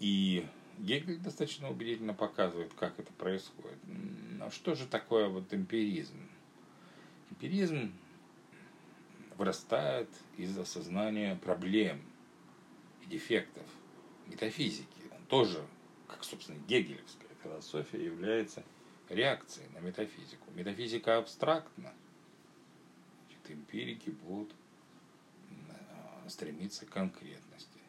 и 0.00 0.46
Гегель 0.78 1.18
достаточно 1.18 1.70
убедительно 1.70 2.14
показывает, 2.14 2.72
как 2.74 2.98
это 2.98 3.12
происходит. 3.12 3.78
Но 3.86 4.50
что 4.50 4.74
же 4.74 4.86
такое 4.86 5.28
вот 5.28 5.52
эмпиризм? 5.52 6.18
Эмпиризм 7.30 7.92
вырастает 9.36 10.08
из 10.36 10.56
осознания 10.58 11.36
проблем 11.36 12.00
и 13.04 13.10
дефектов 13.10 13.66
метафизики. 14.26 14.86
Он 15.12 15.22
тоже, 15.28 15.64
как, 16.08 16.24
собственно, 16.24 16.58
гегелевская 16.66 17.30
философия, 17.42 18.04
является 18.04 18.62
реакцией 19.08 19.68
на 19.74 19.78
метафизику. 19.80 20.50
Метафизика 20.54 21.18
абстрактна. 21.18 21.92
Значит, 23.28 23.58
эмпирики 23.58 24.10
будут 24.10 24.52
стремиться 26.28 26.86
к 26.86 26.90
конкретности. 26.90 27.80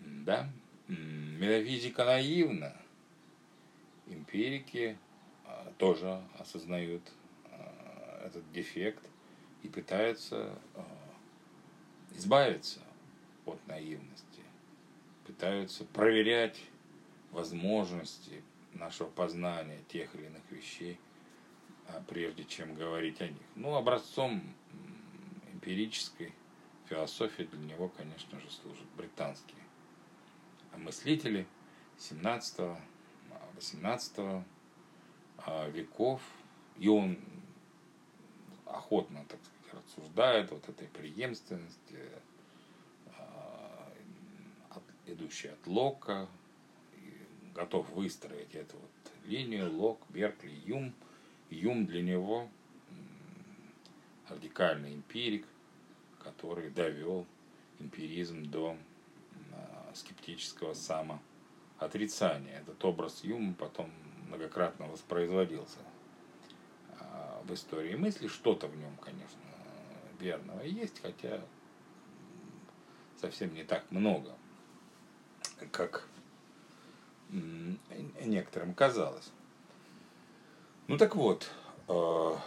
Да, 0.00 0.48
метафизика 0.88 2.04
наивна. 2.04 2.76
Эмпирики 4.06 4.98
э, 5.46 5.72
тоже 5.78 6.22
осознают 6.38 7.02
э, 7.46 8.26
этот 8.26 8.52
дефект 8.52 9.02
и 9.62 9.68
пытаются 9.68 10.58
избавиться 12.16 12.80
от 13.46 13.64
наивности, 13.66 14.42
пытаются 15.26 15.84
проверять 15.84 16.60
возможности 17.30 18.42
нашего 18.72 19.08
познания 19.08 19.80
тех 19.88 20.14
или 20.14 20.26
иных 20.26 20.42
вещей, 20.50 20.98
а 21.88 22.02
прежде 22.08 22.44
чем 22.44 22.74
говорить 22.74 23.20
о 23.20 23.28
них. 23.28 23.42
Ну, 23.56 23.74
образцом 23.74 24.42
эмпирической 25.52 26.32
философии 26.88 27.44
для 27.44 27.74
него, 27.74 27.88
конечно 27.88 28.38
же, 28.40 28.50
служат 28.50 28.86
британские 28.96 29.62
мыслители 30.76 31.46
17-18 31.98 34.42
а, 35.38 35.68
веков, 35.68 36.20
и 36.78 36.88
он 36.88 37.18
охотно, 38.66 39.24
так 39.28 39.38
сказать, 39.40 39.84
рассуждает. 39.84 40.50
Вот 40.50 40.68
этой 40.68 40.88
преемственности, 40.88 42.00
а, 43.18 43.92
идущей 45.06 45.52
от 45.52 45.66
Лока, 45.66 46.28
готов 47.54 47.88
выстроить 47.90 48.54
эту 48.54 48.76
вот 48.76 48.90
линию. 49.24 49.72
Лок, 49.72 50.00
Беркли, 50.08 50.54
Юм. 50.66 50.92
Юм 51.50 51.86
для 51.86 52.02
него 52.02 52.48
радикальный 54.28 54.94
эмпирик, 54.94 55.46
который 56.24 56.70
довел 56.70 57.26
эмпиризм 57.78 58.44
до 58.50 58.76
а, 59.52 59.92
скептического 59.94 60.74
самоотрицания. 60.74 62.60
Этот 62.60 62.84
образ 62.84 63.22
Юма 63.22 63.54
потом 63.54 63.90
многократно 64.28 64.86
воспроизводился 64.86 65.78
а, 66.98 67.42
в 67.46 67.52
истории 67.54 67.94
мысли. 67.94 68.28
Что-то 68.28 68.66
в 68.66 68.76
нем, 68.76 68.96
конечно, 68.96 69.40
верного 70.18 70.62
есть, 70.62 71.00
хотя 71.00 71.40
совсем 73.20 73.54
не 73.54 73.64
так 73.64 73.90
много, 73.90 74.32
как 75.70 76.08
некоторым 78.24 78.74
казалось. 78.74 79.30
Ну 80.86 80.98
так 80.98 81.16
вот, 81.16 81.50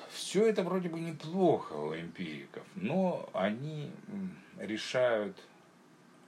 все 0.09 0.47
это 0.47 0.63
вроде 0.63 0.89
бы 0.89 0.99
неплохо 0.99 1.73
у 1.73 1.95
эмпириков, 1.95 2.63
но 2.75 3.29
они 3.33 3.91
решают 4.57 5.37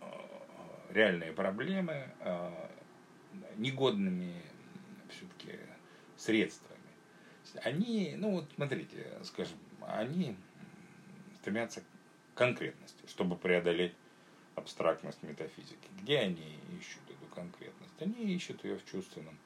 э, 0.02 0.06
реальные 0.92 1.34
проблемы 1.34 2.08
э, 2.20 2.52
негодными 3.58 4.34
все-таки 5.10 5.60
средствами. 6.18 6.80
Они, 7.64 8.14
ну 8.16 8.32
вот 8.32 8.46
смотрите, 8.56 9.08
скажем, 9.24 9.58
они 9.88 10.36
стремятся 11.42 11.82
к 11.82 11.86
конкретности, 12.36 13.08
чтобы 13.08 13.36
преодолеть 13.36 13.94
абстрактность 14.56 15.24
метафизики. 15.24 15.88
Где 16.02 16.20
они 16.20 16.60
ищут 16.80 17.02
эту 17.10 17.26
конкретность? 17.34 18.00
Они 18.00 18.36
ищут 18.36 18.64
ее 18.64 18.78
в 18.78 18.86
чувственном 18.86 19.38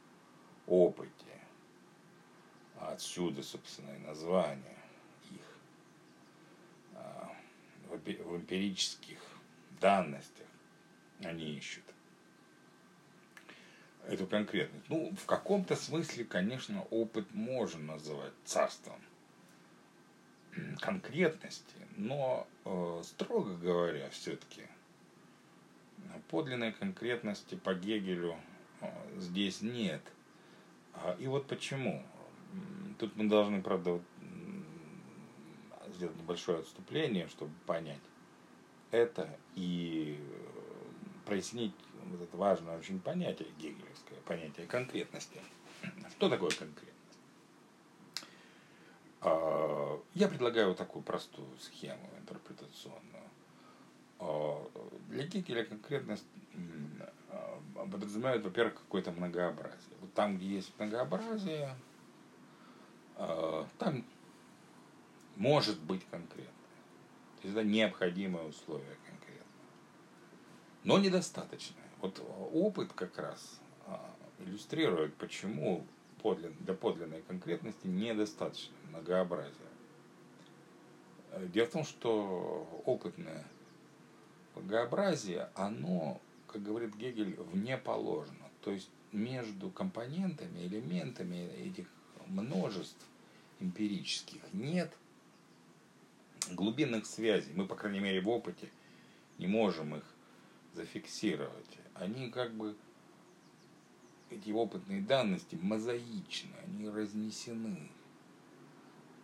опыте. 0.68 1.26
Отсюда, 2.88 3.44
собственно, 3.44 3.92
и 3.92 4.00
название 4.00 4.78
их. 5.32 5.58
А, 6.96 7.36
в 7.90 8.36
эмпирических 8.36 9.20
данностях 9.80 10.48
они 11.22 11.56
ищут 11.56 11.84
эту 14.08 14.28
конкретность. 14.28 14.90
Ну, 14.90 15.14
в 15.16 15.26
каком-то 15.26 15.76
смысле, 15.76 16.26
конечно, 16.26 16.84
опыт 16.90 17.34
можно 17.34 17.94
называть 17.94 18.34
царством 18.46 19.00
конкретности, 20.80 21.76
но, 21.96 22.48
э, 22.66 23.02
строго 23.04 23.56
говоря, 23.56 24.10
все-таки 24.10 24.68
подлинной 26.30 26.72
конкретности 26.72 27.56
по 27.56 27.74
Гегелю 27.74 28.36
э, 28.82 28.88
здесь 29.18 29.62
нет. 29.62 30.02
А, 30.94 31.16
и 31.20 31.28
вот 31.28 31.48
почему. 31.48 32.06
Тут 33.00 33.16
мы 33.16 33.28
должны, 33.28 33.62
правда, 33.62 34.00
сделать 35.96 36.18
небольшое 36.18 36.60
отступление, 36.60 37.28
чтобы 37.28 37.52
понять 37.66 38.00
это 38.92 39.28
и 39.56 40.20
э, 40.20 41.26
прояснить 41.26 41.74
вот 42.06 42.22
это 42.22 42.38
важное 42.38 42.78
очень 42.78 43.00
понятие 43.00 43.50
гегелевское, 43.58 44.20
понятие 44.26 44.68
конкретности. 44.68 45.42
Что 46.12 46.30
такое 46.30 46.52
конкретность? 46.52 46.94
А, 49.22 50.00
я 50.14 50.28
предлагаю 50.28 50.70
вот 50.70 50.78
такую 50.78 51.04
простую 51.04 51.58
схему 51.60 52.10
интерпретационную. 52.20 53.24
А, 54.20 54.70
для 55.10 55.26
Гегеля 55.26 55.66
конкретность 55.66 56.28
а, 57.30 57.60
подразумевает, 57.92 58.44
во-первых, 58.44 58.76
какое-то 58.76 59.12
многообразие. 59.12 59.98
Вот 60.02 60.14
там, 60.14 60.38
где 60.38 60.48
есть 60.48 60.72
многообразие, 60.78 61.76
там 63.78 64.04
может 65.36 65.80
быть 65.80 66.06
конкретно. 66.10 66.52
То 67.42 67.48
есть 67.48 67.58
это 67.58 67.64
необходимое 67.64 68.46
условие 68.46 68.96
конкретно. 69.06 69.46
Но 70.84 71.00
недостаточное. 71.00 71.84
Вот 72.02 72.22
опыт 72.54 72.94
как 72.94 73.18
раз 73.18 73.60
иллюстрирует, 74.40 75.16
почему 75.16 75.86
для 76.62 76.74
подлинной 76.74 77.22
конкретности 77.24 77.86
недостаточно 77.86 78.76
многообразия. 78.90 79.54
Дело 81.52 81.68
в 81.68 81.72
том, 81.72 81.84
что 81.84 82.82
опытная 82.86 83.46
Многообразие, 84.56 85.50
оно, 85.56 86.22
как 86.48 86.64
говорит 86.64 86.96
Гегель, 86.96 87.36
вне 87.36 87.78
положено. 87.78 88.50
То 88.62 88.72
есть 88.72 88.90
между 89.12 89.70
компонентами, 89.70 90.60
элементами 90.66 91.50
этих 91.56 91.88
множеств 92.28 93.06
эмпирических 93.60 94.42
нет 94.54 94.94
глубинных 96.52 97.06
связей. 97.06 97.54
Мы, 97.54 97.66
по 97.66 97.76
крайней 97.76 98.00
мере, 98.00 98.22
в 98.22 98.30
опыте 98.30 98.70
не 99.38 99.48
можем 99.48 99.96
их 99.96 100.04
зафиксировать. 100.74 101.80
Они 101.94 102.30
как 102.30 102.54
бы, 102.54 102.76
эти 104.30 104.52
опытные 104.52 105.02
данности 105.02 105.58
мозаичны, 105.62 106.56
они 106.66 106.90
разнесены. 106.90 107.92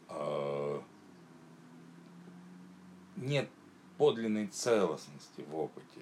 А, 0.07 0.83
нет 3.15 3.49
подлинной 3.97 4.47
целостности 4.47 5.41
в 5.41 5.55
опыте. 5.55 6.01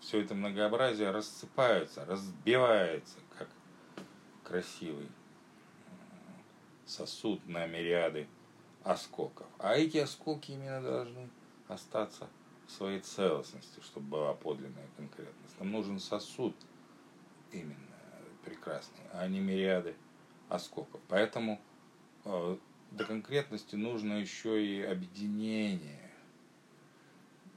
Все 0.00 0.20
это 0.20 0.34
многообразие 0.34 1.10
рассыпается, 1.10 2.04
разбивается, 2.04 3.18
как 3.36 3.48
красивый 4.44 5.08
сосуд 6.88 7.46
на 7.46 7.66
мириады 7.66 8.26
осколков. 8.82 9.46
А 9.58 9.74
эти 9.74 9.98
осколки 9.98 10.52
именно 10.52 10.82
должны 10.82 11.28
остаться 11.68 12.28
в 12.66 12.72
своей 12.72 13.00
целостности, 13.00 13.80
чтобы 13.80 14.08
была 14.08 14.34
подлинная 14.34 14.88
конкретность. 14.96 15.58
Нам 15.58 15.70
нужен 15.72 16.00
сосуд 16.00 16.56
именно 17.52 17.76
прекрасный, 18.44 19.04
а 19.12 19.26
не 19.28 19.40
мириады 19.40 19.94
осколков. 20.48 21.00
Поэтому 21.08 21.60
э, 22.24 22.56
до 22.92 23.04
конкретности 23.04 23.76
нужно 23.76 24.14
еще 24.14 24.64
и 24.64 24.82
объединение. 24.82 26.10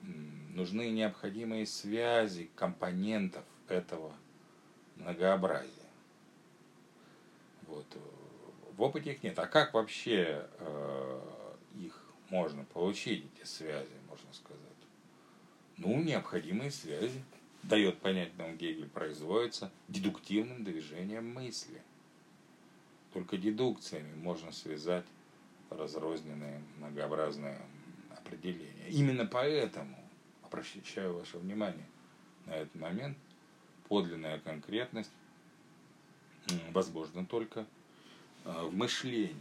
Нужны 0.02 0.90
необходимые 0.90 1.66
связи 1.66 2.50
компонентов 2.56 3.46
этого 3.70 4.14
многообразия. 4.98 5.70
Вот. 7.68 7.86
В 8.78 8.82
опыте 8.82 9.12
их 9.14 9.24
нет. 9.24 9.38
А 9.40 9.48
как 9.48 9.74
вообще 9.74 10.48
э, 10.60 11.22
их 11.76 12.04
можно 12.30 12.64
получить, 12.64 13.26
эти 13.36 13.46
связи, 13.46 13.90
можно 14.10 14.34
сказать? 14.34 14.60
Ну, 15.78 16.02
необходимые 16.02 16.72
связи, 16.72 17.24
дает 17.64 18.00
понять 18.00 18.38
нам 18.38 18.58
Гегель, 18.58 18.90
производятся 18.90 19.72
дедуктивным 19.88 20.64
движением 20.64 21.34
мысли. 21.34 21.82
Только 23.14 23.38
дедукциями 23.38 24.14
можно 24.16 24.52
связать 24.52 25.06
разрозненные 25.70 26.62
многообразные 26.78 27.60
определения. 28.10 28.90
Именно 28.90 29.26
поэтому, 29.26 29.98
обращаю 30.44 31.18
ваше 31.18 31.38
внимание 31.38 31.88
на 32.46 32.52
этот 32.56 32.76
момент, 32.76 33.18
подлинная 33.88 34.40
конкретность 34.40 35.12
возможна 36.72 37.26
только 37.26 37.66
в 38.44 38.76
мышлении. 38.76 39.36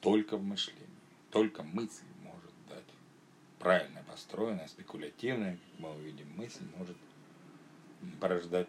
Только 0.00 0.36
в 0.36 0.42
мышлении. 0.42 0.82
Только 1.30 1.62
мысль 1.62 2.04
может 2.22 2.52
дать 2.68 2.84
правильно 3.58 4.02
построенная, 4.08 4.68
спекулятивная, 4.68 5.52
как 5.52 5.80
мы 5.80 5.94
увидим, 5.94 6.26
мысль 6.36 6.64
может 6.76 6.96
порождать 8.20 8.68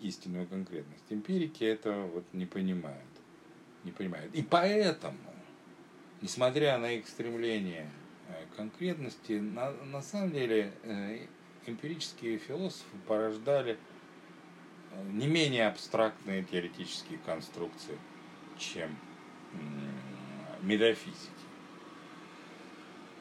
истинную 0.00 0.46
конкретность. 0.46 1.04
Эмпирики 1.10 1.64
это 1.64 1.92
вот 2.12 2.24
не 2.32 2.46
понимают. 2.46 2.96
Не 3.84 3.92
понимают. 3.92 4.34
И 4.34 4.42
поэтому, 4.42 5.18
несмотря 6.20 6.78
на 6.78 6.92
их 6.92 7.06
стремление 7.06 7.90
э, 8.28 8.44
конкретности, 8.56 9.32
на, 9.32 9.72
на 9.72 10.02
самом 10.02 10.32
деле 10.32 10.72
э, 10.82 11.26
эмпирические 11.66 12.38
философы 12.38 12.96
порождали 13.06 13.78
не 15.12 15.26
менее 15.26 15.68
абстрактные 15.68 16.42
теоретические 16.44 17.18
конструкции, 17.18 17.98
чем 18.58 18.96
метафизики. 20.62 21.32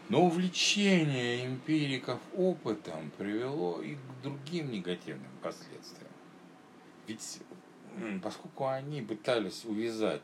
Но 0.09 0.25
увлечение 0.25 1.45
эмпириков 1.45 2.19
опытом 2.33 3.11
привело 3.17 3.81
и 3.81 3.95
к 3.95 4.21
другим 4.23 4.71
негативным 4.71 5.31
последствиям. 5.41 6.11
Ведь 7.07 7.41
поскольку 8.23 8.67
они 8.67 9.01
пытались 9.01 9.65
увязать 9.65 10.23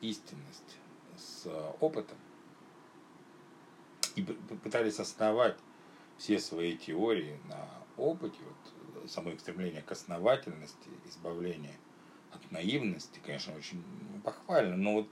истинность 0.00 0.78
с 1.16 1.46
опытом 1.80 2.16
и 4.16 4.22
пытались 4.22 4.98
основать 4.98 5.56
все 6.18 6.38
свои 6.38 6.76
теории 6.76 7.38
на 7.48 7.68
опыте, 7.96 8.38
вот 8.42 8.79
само 9.08 9.30
их 9.30 9.40
стремление 9.40 9.82
к 9.82 9.92
основательности, 9.92 10.88
избавление 11.06 11.76
от 12.32 12.50
наивности, 12.50 13.20
конечно, 13.24 13.54
очень 13.56 13.82
похвально, 14.24 14.76
но 14.76 14.92
вот 14.94 15.08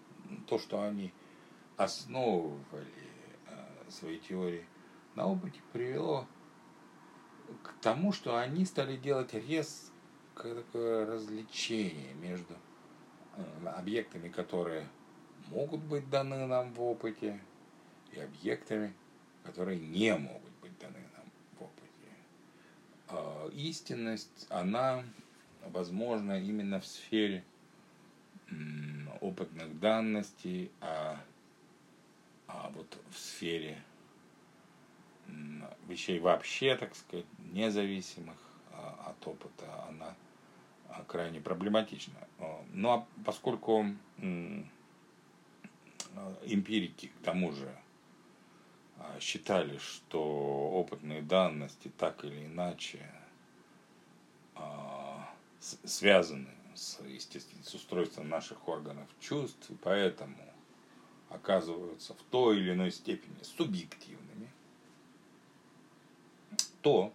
то, 0.46 0.58
что 0.58 0.82
они 0.82 1.12
основывали 1.76 2.86
э, 3.46 3.90
свои 3.90 4.18
теории 4.18 4.64
на 5.14 5.26
опыте, 5.26 5.60
привело 5.72 6.26
к 7.62 7.72
тому, 7.80 8.12
что 8.12 8.36
они 8.36 8.64
стали 8.64 8.96
делать 8.96 9.34
резкое 9.34 10.54
такое 10.54 11.06
развлечение 11.06 12.14
между 12.14 12.54
э, 13.36 13.66
объектами, 13.66 14.28
которые 14.28 14.86
могут 15.48 15.80
быть 15.80 16.08
даны 16.10 16.46
нам 16.46 16.72
в 16.72 16.82
опыте, 16.82 17.40
и 18.12 18.20
объектами, 18.20 18.94
которые 19.44 19.78
не 19.78 20.16
могут 20.16 20.48
Э, 20.80 21.07
истинность, 23.54 24.46
она 24.50 25.04
возможна 25.66 26.40
именно 26.40 26.80
в 26.80 26.86
сфере 26.86 27.44
опытных 29.20 29.78
данностей, 29.80 30.70
а, 30.80 31.20
а 32.46 32.70
вот 32.74 32.98
в 33.10 33.18
сфере 33.18 33.82
вещей 35.86 36.18
вообще, 36.18 36.76
так 36.76 36.94
сказать, 36.94 37.26
независимых 37.52 38.36
а, 38.72 39.10
от 39.10 39.26
опыта, 39.26 39.66
она 39.88 40.14
а, 40.88 41.04
крайне 41.04 41.40
проблематична. 41.40 42.14
Но 42.38 42.64
ну, 42.72 42.90
а 42.90 43.06
поскольку 43.24 43.86
эмпирики 46.44 47.06
к 47.06 47.24
тому 47.24 47.52
же 47.52 47.66
а, 47.66 47.80
считали, 49.20 49.78
что 49.78 50.20
опытные 50.20 51.22
данности 51.22 51.90
так 51.96 52.24
или 52.24 52.46
иначе 52.46 53.00
а, 54.54 55.28
связаны 55.84 56.48
с, 56.74 57.00
естественно, 57.06 57.62
с 57.64 57.74
устройством 57.74 58.28
наших 58.28 58.68
органов 58.68 59.08
чувств, 59.20 59.70
и 59.70 59.74
поэтому 59.74 60.36
оказываются 61.28 62.14
в 62.14 62.22
той 62.30 62.58
или 62.58 62.72
иной 62.72 62.90
степени 62.90 63.42
субъективными, 63.42 64.50
то 66.80 67.12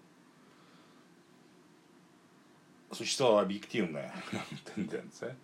существовала 2.91 3.41
объективная 3.41 4.13
тенденция 4.75 5.35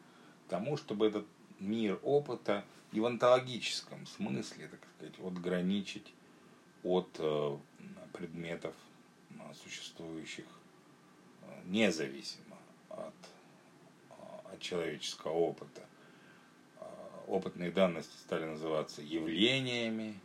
к 0.45 0.49
тому, 0.49 0.77
чтобы 0.77 1.07
этот 1.07 1.25
мир 1.59 1.99
опыта 2.03 2.63
и 2.91 2.99
в 2.99 3.05
онтологическом 3.05 4.05
смысле, 4.05 4.67
так 4.67 4.79
сказать, 4.95 5.19
отграничить 5.19 6.13
от 6.83 7.09
э, 7.19 7.57
предметов, 8.13 8.73
э, 9.31 9.53
существующих 9.63 10.45
э, 11.41 11.61
независимо 11.65 12.57
от, 12.89 13.13
от 14.51 14.59
человеческого 14.59 15.33
опыта. 15.33 15.81
Опытные 17.27 17.69
данности 17.69 18.17
стали 18.17 18.45
называться 18.45 19.03
явлениями, 19.03 20.19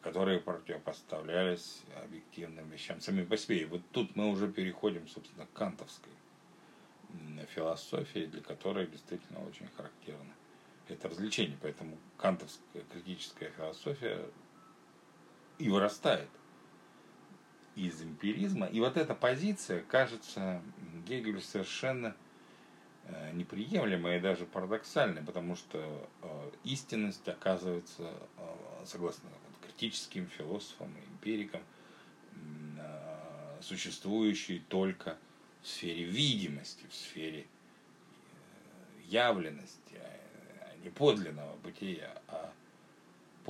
которые 0.00 0.38
противопоставлялись 0.38 1.82
объективным 2.04 2.68
вещам 2.70 3.00
самим 3.00 3.26
по 3.26 3.36
себе. 3.36 3.62
И 3.62 3.64
вот 3.64 3.82
тут 3.90 4.14
мы 4.14 4.28
уже 4.28 4.50
переходим, 4.50 5.08
собственно, 5.08 5.46
к 5.46 5.52
кантовской 5.52 6.12
философии, 7.48 8.26
для 8.26 8.42
которой 8.42 8.86
действительно 8.86 9.44
очень 9.44 9.66
характерно 9.76 10.32
это 10.92 11.08
развлечение. 11.08 11.56
Поэтому 11.62 11.96
кантовская 12.16 12.82
критическая 12.92 13.50
философия 13.56 14.24
и 15.60 15.68
вырастает 15.68 16.28
из 17.76 18.02
эмпиризма. 18.02 18.66
И 18.66 18.80
вот 18.80 18.96
эта 18.96 19.14
позиция 19.14 19.82
кажется 19.82 20.62
Гегелю 21.06 21.40
совершенно 21.40 22.16
э, 23.04 23.32
неприемлемой 23.32 24.16
и 24.16 24.20
даже 24.20 24.46
парадоксальной, 24.46 25.22
потому 25.22 25.54
что 25.56 26.08
э, 26.22 26.50
истинность 26.64 27.28
оказывается, 27.28 28.10
э, 28.38 28.84
согласно 28.86 29.28
критическим 29.62 30.26
философам 30.26 30.92
и 30.96 31.12
эмпирикам, 31.12 31.62
существующей 33.60 34.60
только 34.68 35.18
в 35.60 35.68
сфере 35.68 36.04
видимости, 36.04 36.86
в 36.88 36.94
сфере 36.94 37.46
явленности, 39.04 40.00
а 40.00 40.76
не 40.82 40.88
подлинного 40.88 41.54
бытия, 41.56 42.10
а 42.28 42.39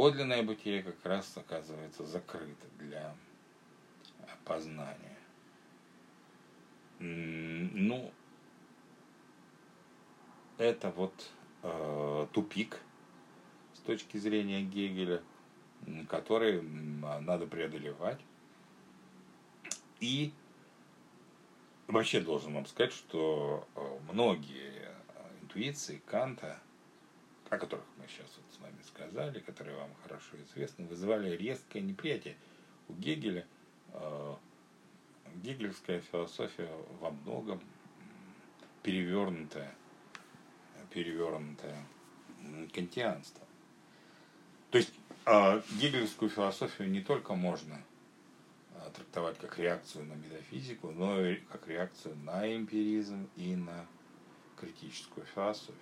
подлинное 0.01 0.43
бытие 0.43 0.83
как 0.83 1.05
раз 1.05 1.37
оказывается 1.37 2.07
закрыто 2.07 2.67
для 2.79 3.15
познания. 4.47 5.19
Ну, 6.99 8.11
это 10.57 10.91
вот 10.93 11.13
э, 11.63 12.27
тупик 12.33 12.81
с 13.75 13.81
точки 13.81 14.17
зрения 14.17 14.63
Гегеля, 14.63 15.21
который 16.09 16.63
надо 16.63 17.47
преодолевать. 17.47 18.21
И 20.01 20.33
вообще 21.89 22.23
должен 22.23 22.55
вам 22.55 22.65
сказать, 22.65 22.95
что 22.95 23.69
э, 23.75 23.99
многие 24.11 24.97
интуиции 25.43 26.01
Канта, 26.07 26.59
о 27.51 27.59
которых 27.59 27.85
мы 27.99 28.07
сейчас 28.09 28.35
вот 28.39 28.50
сказали, 29.01 29.41
которые 29.41 29.77
вам 29.77 29.91
хорошо 30.03 30.37
известны, 30.45 30.87
вызывали 30.87 31.37
резкое 31.37 31.81
неприятие 31.81 32.37
у 32.89 32.95
Гегеля. 32.95 33.47
Э, 33.93 34.35
гегельская 35.37 36.01
философия 36.01 36.69
во 37.01 37.11
многом 37.11 37.61
перевернутая, 38.83 39.73
перевернутая 40.91 41.87
кантианство. 42.75 43.47
То 44.71 44.79
есть 44.79 44.93
э, 45.27 45.63
гегельскую 45.81 46.31
философию 46.31 46.91
не 46.91 47.01
только 47.01 47.35
можно 47.35 47.81
э, 48.75 48.91
трактовать 48.95 49.39
как 49.39 49.59
реакцию 49.59 50.05
на 50.07 50.15
метафизику, 50.15 50.91
но 50.91 51.25
и 51.25 51.37
как 51.37 51.69
реакцию 51.69 52.17
на 52.17 52.55
эмпиризм 52.55 53.29
и 53.37 53.55
на 53.57 53.87
критическую 54.59 55.27
философию. 55.27 55.77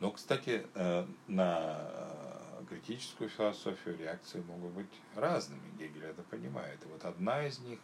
Но, 0.00 0.10
кстати, 0.10 0.66
э, 0.74 1.06
на 1.28 2.39
критическую 2.70 3.28
философию 3.28 3.98
реакции 3.98 4.40
могут 4.40 4.70
быть 4.72 5.00
разными. 5.14 5.60
Гегель 5.76 6.04
это 6.04 6.22
понимает. 6.22 6.82
И 6.84 6.88
вот 6.88 7.04
одна 7.04 7.44
из 7.46 7.58
них 7.58 7.80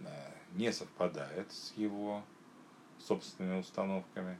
э, 0.00 0.32
не 0.52 0.72
совпадает 0.72 1.52
с 1.52 1.72
его 1.76 2.24
собственными 2.98 3.60
установками, 3.60 4.38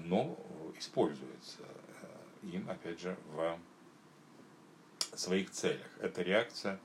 но 0.00 0.38
используется 0.78 1.62
им, 2.42 2.68
опять 2.68 3.00
же, 3.00 3.16
в 3.28 3.58
своих 5.14 5.50
целях. 5.50 5.88
Эта 6.00 6.22
реакция 6.22 6.78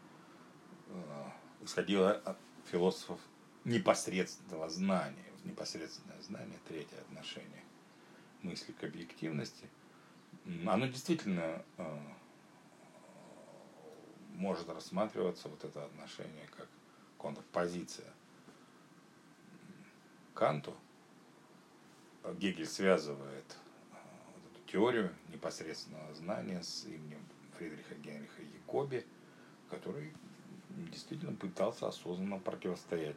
исходила 1.62 2.12
от 2.12 2.38
философов 2.72 3.20
непосредственного 3.66 4.70
знания. 4.70 5.26
Непосредственное 5.44 6.22
знание, 6.22 6.60
третье 6.68 6.98
отношение 7.02 7.64
мысли 8.44 8.72
к 8.72 8.84
объективности, 8.84 9.70
оно 10.66 10.88
действительно 10.88 11.64
э, 11.78 12.00
может 14.36 14.70
рассматриваться, 14.70 15.50
вот 15.50 15.64
это 15.64 15.86
отношение, 15.86 16.48
как 16.56 16.68
контрпозиция 17.18 18.14
Канту. 20.34 20.76
Гегель 22.38 22.68
связывает 22.68 23.58
э, 23.92 23.96
вот 24.36 24.52
эту 24.52 24.72
теорию 24.72 25.14
непосредственного 25.30 26.14
знания 26.14 26.62
с 26.62 26.86
именем 26.86 27.26
Фридриха 27.58 27.96
Генриха 27.96 28.42
Якоби, 28.42 29.06
который 29.70 30.14
действительно 30.92 31.36
пытался 31.36 31.88
осознанно 31.88 32.40
противостоять 32.40 33.16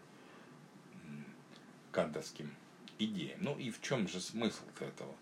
кантовским 1.92 2.54
идеям. 2.98 3.38
Ну 3.42 3.58
и 3.58 3.70
в 3.70 3.80
чем 3.82 4.08
же 4.08 4.20
смысл 4.20 4.64
этого 4.78 5.14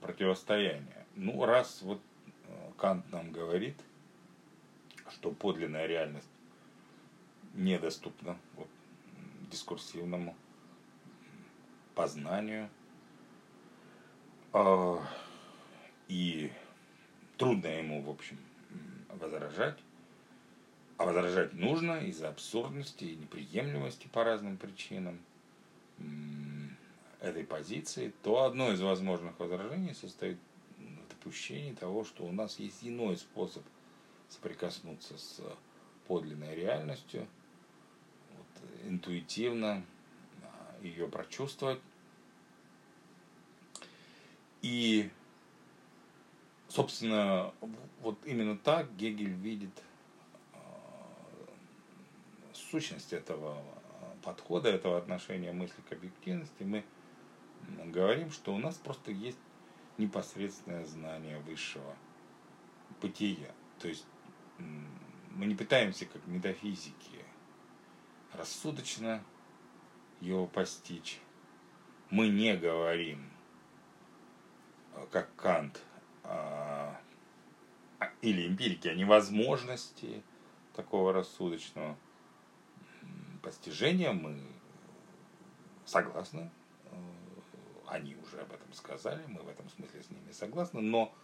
противостояния? 0.00 1.06
Ну, 1.16 1.44
раз 1.44 1.82
вот 1.82 2.00
э, 2.48 2.70
Кант 2.76 3.10
нам 3.12 3.30
говорит, 3.30 3.76
что 5.10 5.30
подлинная 5.30 5.86
реальность 5.86 6.28
недоступна 7.54 8.36
вот, 8.56 8.68
дискурсивному 9.50 10.34
познанию, 11.94 12.68
э, 14.52 14.98
и 16.08 16.52
трудно 17.36 17.66
ему, 17.68 18.02
в 18.02 18.10
общем, 18.10 18.38
возражать, 19.08 19.78
а 20.96 21.04
возражать 21.06 21.52
нужно 21.54 21.98
из-за 22.06 22.28
абсурдности 22.28 23.04
и 23.04 23.16
неприемлемости 23.16 24.08
по 24.08 24.24
разным 24.24 24.56
причинам 24.56 25.18
этой 27.24 27.44
позиции, 27.44 28.12
то 28.22 28.44
одно 28.44 28.70
из 28.72 28.80
возможных 28.80 29.38
возражений 29.38 29.94
состоит 29.94 30.38
в 30.76 31.08
допущении 31.08 31.72
того, 31.72 32.04
что 32.04 32.24
у 32.24 32.32
нас 32.32 32.58
есть 32.58 32.78
иной 32.82 33.16
способ 33.16 33.62
соприкоснуться 34.28 35.16
с 35.16 35.40
подлинной 36.06 36.54
реальностью, 36.54 37.26
вот, 38.30 38.88
интуитивно 38.88 39.82
а, 40.42 40.76
ее 40.82 41.08
прочувствовать. 41.08 41.80
И, 44.60 45.10
собственно, 46.68 47.52
вот 48.00 48.18
именно 48.26 48.58
так 48.58 48.94
Гегель 48.96 49.30
видит 49.30 49.82
а, 50.52 50.58
сущность 52.52 53.14
этого 53.14 53.56
а, 53.56 54.16
подхода, 54.22 54.68
этого 54.68 54.98
отношения 54.98 55.52
мысли 55.52 55.80
к 55.88 55.92
объективности. 55.92 56.64
Мы 56.64 56.84
говорим, 57.86 58.30
что 58.30 58.54
у 58.54 58.58
нас 58.58 58.76
просто 58.76 59.10
есть 59.10 59.38
непосредственное 59.98 60.84
знание 60.84 61.38
высшего 61.40 61.94
бытия. 63.00 63.52
То 63.78 63.88
есть 63.88 64.06
мы 65.30 65.46
не 65.46 65.54
пытаемся, 65.54 66.06
как 66.06 66.26
метафизики, 66.26 67.24
рассудочно 68.32 69.22
его 70.20 70.46
постичь. 70.46 71.20
Мы 72.10 72.28
не 72.28 72.56
говорим, 72.56 73.30
э, 74.94 75.06
как 75.10 75.34
Кант, 75.36 75.80
а, 76.22 77.00
а, 77.98 78.10
или 78.22 78.46
эмпирики, 78.46 78.88
о 78.88 78.94
невозможности 78.94 80.22
такого 80.74 81.12
рассудочного 81.12 81.96
постижения. 83.42 84.12
Мы 84.12 84.40
согласны 85.84 86.50
они 87.88 88.16
уже 88.16 88.40
об 88.40 88.52
этом 88.52 88.72
сказали, 88.72 89.22
мы 89.28 89.42
в 89.42 89.48
этом 89.48 89.68
смысле 89.70 90.02
с 90.02 90.10
ними 90.10 90.32
согласны, 90.32 90.80
но 90.80 91.14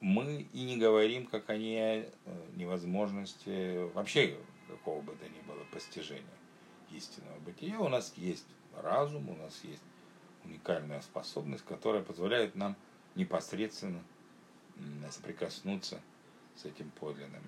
мы 0.00 0.46
и 0.52 0.64
не 0.64 0.76
говорим, 0.76 1.26
как 1.26 1.50
они 1.50 1.76
о 1.78 2.02
э, 2.02 2.10
невозможности 2.54 3.84
вообще 3.92 4.36
какого 4.68 5.00
бы 5.00 5.12
то 5.14 5.28
ни 5.28 5.40
было 5.42 5.64
постижения 5.72 6.24
истинного 6.90 7.38
бытия. 7.40 7.78
У 7.80 7.88
нас 7.88 8.12
есть 8.16 8.46
разум, 8.82 9.28
у 9.28 9.36
нас 9.36 9.62
есть 9.64 9.82
уникальная 10.44 11.00
способность, 11.00 11.64
которая 11.64 12.02
позволяет 12.02 12.54
нам 12.54 12.76
непосредственно 13.14 14.02
соприкоснуться 15.10 16.00
с 16.54 16.64
этим 16.64 16.90
подлинным 16.90 17.42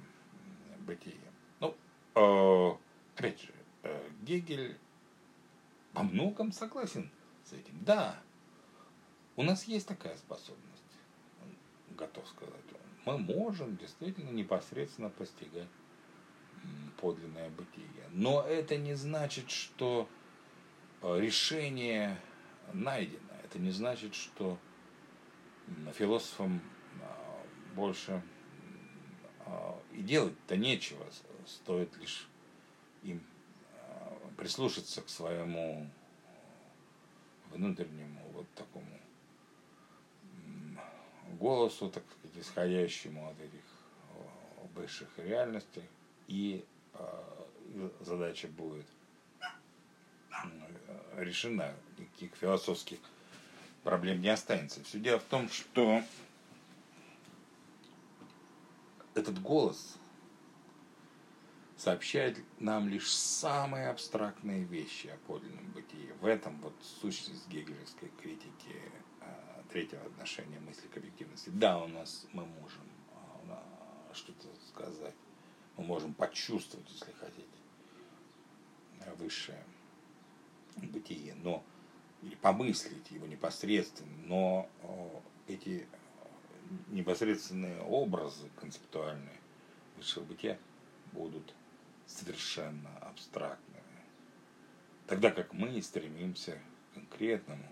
бытием. 0.81 1.19
Ну, 1.61 1.75
э, 2.15 2.77
опять 3.15 3.41
же, 3.41 3.53
э, 3.83 4.11
Гегель 4.23 4.77
во 5.93 6.03
многом 6.03 6.53
согласен 6.53 7.11
с 7.49 7.53
этим. 7.53 7.75
Да, 7.85 8.19
у 9.37 9.43
нас 9.43 9.65
есть 9.65 9.87
такая 9.89 10.17
способность, 10.17 10.83
готов 11.91 12.27
сказать. 12.29 12.55
Мы 13.07 13.19
можем 13.19 13.77
действительно 13.77 14.31
непосредственно 14.31 15.09
постигать 15.09 15.69
подлинное 17.01 17.49
бытие. 17.51 17.87
Но 18.11 18.43
это 18.43 18.77
не 18.77 18.95
значит, 18.95 19.51
что 19.51 20.09
э, 21.03 21.21
решение 21.21 22.21
найдено. 22.73 23.21
Это 23.45 23.59
не 23.59 23.71
значит, 23.71 24.15
что 24.15 24.59
философам 25.95 26.61
э, 27.01 27.75
больше 27.75 28.23
э, 29.47 29.73
и 29.93 30.03
делать-то 30.03 30.57
нечего. 30.57 31.07
Стоит 31.47 31.97
лишь 31.97 32.29
им 33.03 33.23
прислушаться 34.37 35.01
к 35.01 35.09
своему 35.09 35.89
внутреннему 37.53 38.21
вот 38.33 38.47
такому 38.55 38.87
голосу, 41.39 41.91
так 41.91 42.03
сказать, 42.19 42.39
исходящему 42.39 43.29
от 43.29 43.41
этих 43.41 43.63
высших 44.75 45.09
реальностей, 45.19 45.85
и 46.27 46.65
э, 46.95 47.91
задача 48.01 48.49
будет 48.49 48.87
решена, 51.17 51.75
никаких 51.97 52.35
философских 52.37 52.99
проблем 53.83 54.21
не 54.21 54.29
останется. 54.29 54.83
Все 54.85 54.99
дело 54.99 55.19
в 55.19 55.25
том, 55.25 55.49
что 55.49 56.03
этот 59.15 59.41
голос 59.41 59.97
сообщает 61.79 62.39
нам 62.59 62.89
лишь 62.89 63.09
самые 63.09 63.89
абстрактные 63.89 64.65
вещи 64.65 65.07
о 65.07 65.17
подлинном 65.29 65.71
бытии. 65.71 66.13
В 66.21 66.27
этом 66.27 66.61
вот 66.61 66.75
сущность 67.01 67.49
гегелевской 67.49 68.11
критики 68.21 68.83
э, 69.21 69.63
третьего 69.71 70.05
отношения 70.05 70.59
мысли 70.59 70.89
к 70.89 70.97
объективности. 70.97 71.51
Да, 71.51 71.79
у 71.79 71.87
нас 71.87 72.27
мы 72.33 72.45
можем 72.45 72.83
э, 73.49 73.55
что-то 74.13 74.49
сказать, 74.69 75.15
мы 75.77 75.85
можем 75.85 76.15
почувствовать, 76.15 76.91
если 76.91 77.13
хотите, 77.13 77.47
высшее 79.17 79.63
бытие, 80.77 81.35
но 81.37 81.63
или 82.23 82.35
помыслить 82.35 83.11
его 83.13 83.27
непосредственно, 83.29 84.17
но 84.27 84.69
э, 84.83 85.53
эти 85.53 85.87
непосредственные 86.89 87.81
образы 87.83 88.49
концептуальные 88.61 89.39
высшего 89.97 90.25
бытия 90.25 90.59
будут 91.13 91.55
совершенно 92.09 92.91
абстрактными. 93.03 93.85
Тогда 95.07 95.31
как 95.31 95.53
мы 95.53 95.81
стремимся 95.83 96.59
к 96.91 96.95
конкретному 96.95 97.69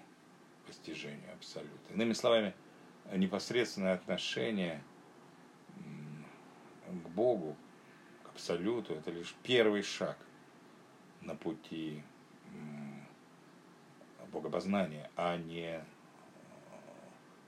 постижению 0.66 1.32
абсолюта. 1.34 1.92
Иными 1.92 2.12
словами, 2.12 2.54
непосредственное 3.12 3.94
отношение 3.94 4.82
к 6.86 7.08
Богу, 7.08 7.56
к 8.22 8.28
Абсолюту, 8.28 8.94
это 8.94 9.10
лишь 9.10 9.34
первый 9.42 9.82
шаг 9.82 10.18
на 11.22 11.34
пути 11.34 12.02
богопознания, 14.32 15.10
а 15.16 15.36
не 15.36 15.82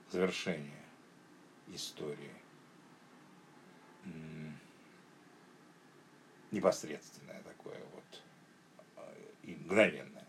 завершение 0.09 0.83
истории. 1.67 2.33
Непосредственное 6.51 7.41
такое 7.43 7.79
вот 7.93 9.05
и 9.43 9.55
мгновенное. 9.55 10.25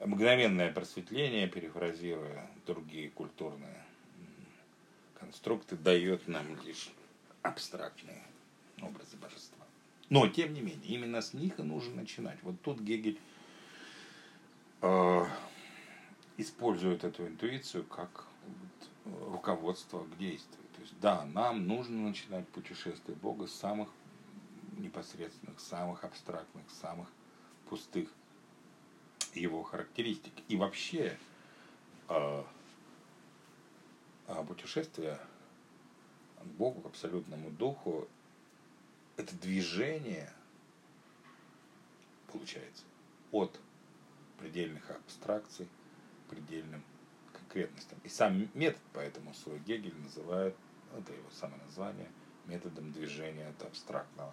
Мгновенное 0.00 0.72
просветление, 0.72 1.48
перефразируя 1.48 2.48
другие 2.66 3.10
культурные 3.10 3.84
конструкты, 5.18 5.76
дает 5.76 6.28
нам 6.28 6.46
лишь 6.64 6.90
абстрактные 7.42 8.22
образы 8.80 9.16
божества. 9.16 9.64
Но, 10.08 10.28
тем 10.28 10.54
не 10.54 10.60
менее, 10.60 10.86
именно 10.86 11.20
с 11.20 11.34
них 11.34 11.58
и 11.58 11.62
нужно 11.62 11.96
начинать. 11.96 12.38
Вот 12.42 12.60
тут 12.62 12.80
Гегель 12.80 13.20
э, 14.80 15.24
использует 16.36 17.04
эту 17.04 17.26
интуицию 17.26 17.84
как 17.84 18.26
вот, 19.04 19.24
руководство 19.32 20.04
к 20.04 20.16
действию. 20.16 20.64
То 20.76 20.80
есть, 20.80 20.94
да, 21.00 21.24
нам 21.26 21.66
нужно 21.66 22.08
начинать 22.08 22.48
путешествие 22.48 23.16
Бога 23.16 23.46
с 23.46 23.52
самых 23.52 23.88
непосредственных, 24.78 25.60
самых 25.60 26.04
абстрактных, 26.04 26.64
самых 26.70 27.08
пустых 27.68 28.08
его 29.34 29.62
характеристик. 29.62 30.32
И 30.48 30.56
вообще 30.56 31.18
э, 32.08 32.44
путешествие 34.46 35.18
к 36.40 36.46
Богу, 36.46 36.80
к 36.80 36.86
абсолютному 36.86 37.50
духу, 37.50 38.08
это 39.16 39.34
движение, 39.36 40.32
получается, 42.32 42.84
от 43.32 43.60
предельных 44.38 44.90
абстракций 44.90 45.66
к 45.66 46.30
предельным 46.30 46.82
конкретностям. 47.32 47.98
И 48.04 48.08
сам 48.08 48.48
метод 48.54 48.80
поэтому 48.92 49.34
свой 49.34 49.58
Гегель 49.60 49.96
называет, 49.98 50.54
это 50.96 51.12
его 51.12 51.28
самое 51.32 51.60
название, 51.64 52.08
методом 52.46 52.92
движения 52.92 53.48
от 53.48 53.62
абстрактного 53.62 54.32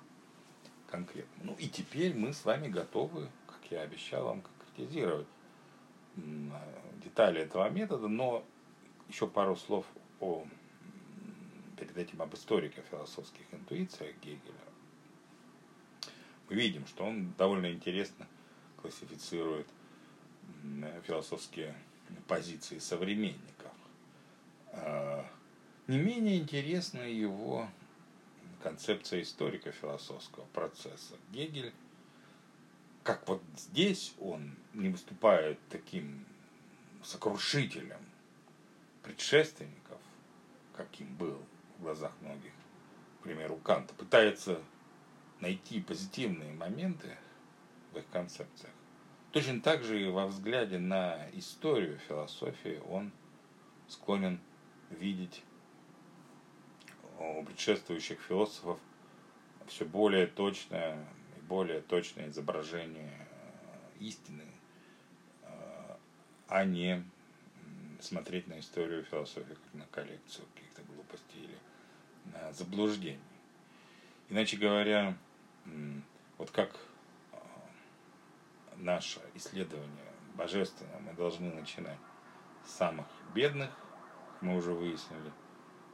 к 0.95 1.07
конкретному. 1.07 1.51
Ну 1.51 1.55
и 1.57 1.67
теперь 1.67 2.15
мы 2.15 2.33
с 2.33 2.45
вами 2.45 2.67
готовы, 2.67 3.27
как 3.47 3.59
я 3.71 3.81
обещал 3.81 4.25
вам, 4.25 4.41
конкретизировать 4.41 5.27
детали 7.03 7.41
этого 7.41 7.69
метода, 7.69 8.07
но 8.07 8.43
еще 9.09 9.27
пару 9.27 9.55
слов 9.55 9.85
о, 10.19 10.45
перед 11.77 11.97
этим 11.97 12.21
об 12.21 12.33
историко-философских 12.33 13.45
интуициях 13.51 14.15
Гегеля. 14.21 14.39
Мы 16.49 16.55
видим, 16.55 16.85
что 16.87 17.03
он 17.05 17.33
довольно 17.37 17.71
интересно 17.71 18.27
классифицирует 18.81 19.67
философские 21.05 21.75
позиции 22.27 22.77
современников. 22.79 23.71
А, 24.71 25.25
не 25.87 25.97
менее 25.97 26.37
интересна 26.37 26.99
его 26.99 27.67
концепция 28.65 29.21
историко-философского 29.21 30.45
процесса. 30.45 31.13
Гегель 31.31 31.71
как 33.03 33.27
вот 33.27 33.43
здесь 33.55 34.15
он 34.19 34.55
не 34.73 34.89
выступает 34.89 35.59
таким 35.69 36.25
сокрушителем 37.03 37.99
предшественников, 39.03 40.01
каким 40.75 41.15
был 41.15 41.37
в 41.77 41.83
глазах 41.83 42.11
многих, 42.21 42.51
к 43.19 43.23
примеру, 43.23 43.57
Канта, 43.57 43.93
пытается 43.93 44.59
найти 45.39 45.79
позитивные 45.79 46.51
моменты 46.51 47.15
в 47.93 47.99
их 47.99 48.09
концепциях. 48.09 48.73
Точно 49.31 49.61
так 49.61 49.83
же 49.83 50.01
и 50.01 50.09
во 50.09 50.25
взгляде 50.25 50.79
на 50.79 51.29
историю 51.33 51.99
философии 52.07 52.81
он 52.89 53.11
склонен 53.87 54.39
видеть 54.89 55.43
у 57.19 57.43
предшествующих 57.43 58.19
философов 58.21 58.79
все 59.67 59.85
более 59.85 60.27
точное 60.27 60.97
более 61.47 61.81
точное 61.81 62.29
изображение 62.29 63.11
э, 63.11 64.03
истины, 64.03 64.45
э, 65.43 65.95
а 66.47 66.65
не 66.65 67.03
смотреть 67.99 68.47
на 68.47 68.59
историю 68.59 69.03
философии 69.03 69.53
как 69.53 69.73
на 69.73 69.85
коллекцию 69.87 70.45
каких-то 70.53 70.81
глупостей 70.83 71.43
или 71.43 71.57
э, 72.33 72.53
заблуждений. 72.53 73.19
Иначе 74.29 74.57
говоря, 74.57 75.15
вот 76.39 76.49
как 76.49 76.75
наше 78.77 79.21
исследование 79.35 80.11
божественное 80.33 80.99
мы 80.99 81.13
должны 81.13 81.53
начинать 81.53 81.99
с 82.65 82.71
самых 82.71 83.05
бедных, 83.35 83.69
мы 84.41 84.57
уже 84.57 84.71
выяснили, 84.73 85.31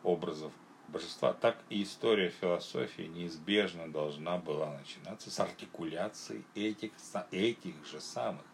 образов 0.04 0.54
божества, 0.92 1.34
так 1.34 1.58
и 1.70 1.84
история 1.84 2.30
философии 2.30 3.04
неизбежно 3.04 3.92
должна 3.92 4.38
была 4.38 4.78
начинаться 4.78 5.32
с 5.32 5.40
артикуляции 5.40 6.44
этих, 6.56 6.92
этих 7.32 7.86
же 7.86 8.02
самых 8.02 8.46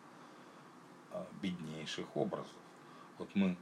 а, 1.11 1.25
беднейших 1.41 2.15
образов. 2.15 2.55
Вот 3.17 3.29
мы 3.33 3.57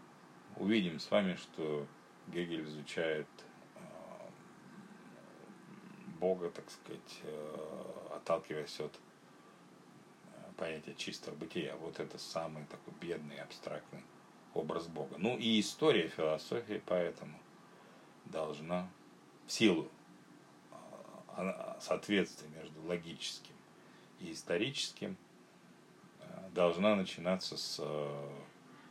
увидим 0.57 0.99
с 0.99 1.09
вами, 1.09 1.35
что 1.35 1.87
Гегель 2.27 2.63
изучает 2.65 3.27
а, 3.75 4.29
Бога, 6.19 6.49
так 6.49 6.69
сказать, 6.69 7.21
а, 7.23 8.17
отталкиваясь 8.17 8.79
от 8.79 8.99
понятия 10.57 10.95
чистого 10.95 11.35
бытия. 11.35 11.75
Вот 11.77 11.99
это 11.99 12.17
самый 12.17 12.65
такой 12.65 12.93
бедный, 13.01 13.37
абстрактный 13.37 14.03
образ 14.53 14.87
Бога. 14.87 15.15
Ну 15.17 15.37
и 15.37 15.59
история 15.59 16.07
философии 16.07 16.81
поэтому 16.85 17.37
должна 18.25 18.89
в 19.45 19.51
силу 19.51 19.89
а, 21.29 21.77
соответствия 21.79 22.49
между 22.49 22.81
логическим 22.83 23.53
и 24.19 24.31
историческим 24.31 25.17
а, 26.21 26.49
должна 26.53 26.95
начинаться 26.95 27.57
с 27.57 27.79
а, 27.79 28.43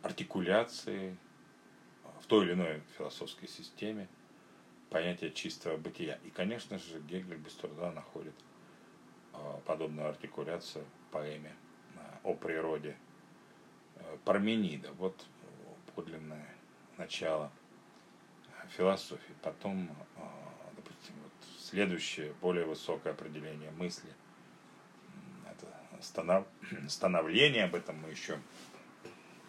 артикуляции 0.03 1.17
в 2.21 2.27
той 2.27 2.47
или 2.47 2.53
иной 2.53 2.83
философской 2.97 3.49
системе 3.49 4.09
понятия 4.91 5.31
чистого 5.31 5.77
бытия. 5.77 6.19
И, 6.25 6.31
конечно 6.31 6.79
же, 6.79 7.01
Гегель 7.01 7.37
без 7.37 7.55
труда 7.55 7.93
находит 7.93 8.35
подобную 9.67 10.09
артикуляцию 10.09 10.85
в 10.85 11.13
поэме 11.13 11.53
о 12.23 12.35
природе 12.35 12.97
Парменида. 14.25 14.93
Вот 14.93 15.27
подлинное 15.95 16.55
начало– 16.97 17.51
философии. 18.77 19.35
Потом, 19.43 19.89
а, 20.17 20.73
допустим, 20.77 21.15
вот 21.23 21.33
следующее, 21.59 22.33
более 22.41 22.67
высокое 22.67 23.13
определение 23.13 23.71
мысли. 23.73 24.11
Это 25.47 25.67
станов... 26.03 26.47
становление, 26.89 27.65
об 27.65 27.75
этом 27.75 27.99
мы 28.01 28.11
еще 28.11 28.39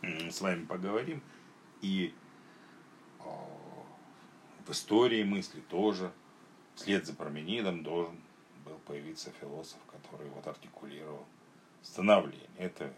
с 0.01 0.41
вами 0.41 0.65
поговорим. 0.65 1.21
И 1.81 2.13
а, 3.19 3.25
в 4.65 4.71
истории 4.71 5.23
мысли 5.23 5.61
тоже, 5.61 6.11
вслед 6.75 7.05
за 7.05 7.13
Парменидом 7.13 7.83
должен 7.83 8.19
был 8.65 8.77
появиться 8.79 9.31
философ, 9.39 9.79
который 9.91 10.29
вот 10.29 10.45
артикулировал 10.47 11.25
становление. 11.81 12.49
Это, 12.57 12.91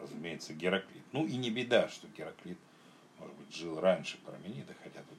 разумеется, 0.00 0.54
Гераклит. 0.54 1.02
Ну 1.12 1.26
и 1.26 1.36
не 1.36 1.50
беда, 1.50 1.88
что 1.88 2.08
Гераклит 2.08 2.58
может 3.20 3.36
быть, 3.36 3.54
жил 3.54 3.78
раньше 3.78 4.18
Парменида, 4.24 4.74
хотя 4.82 5.00
тут 5.02 5.18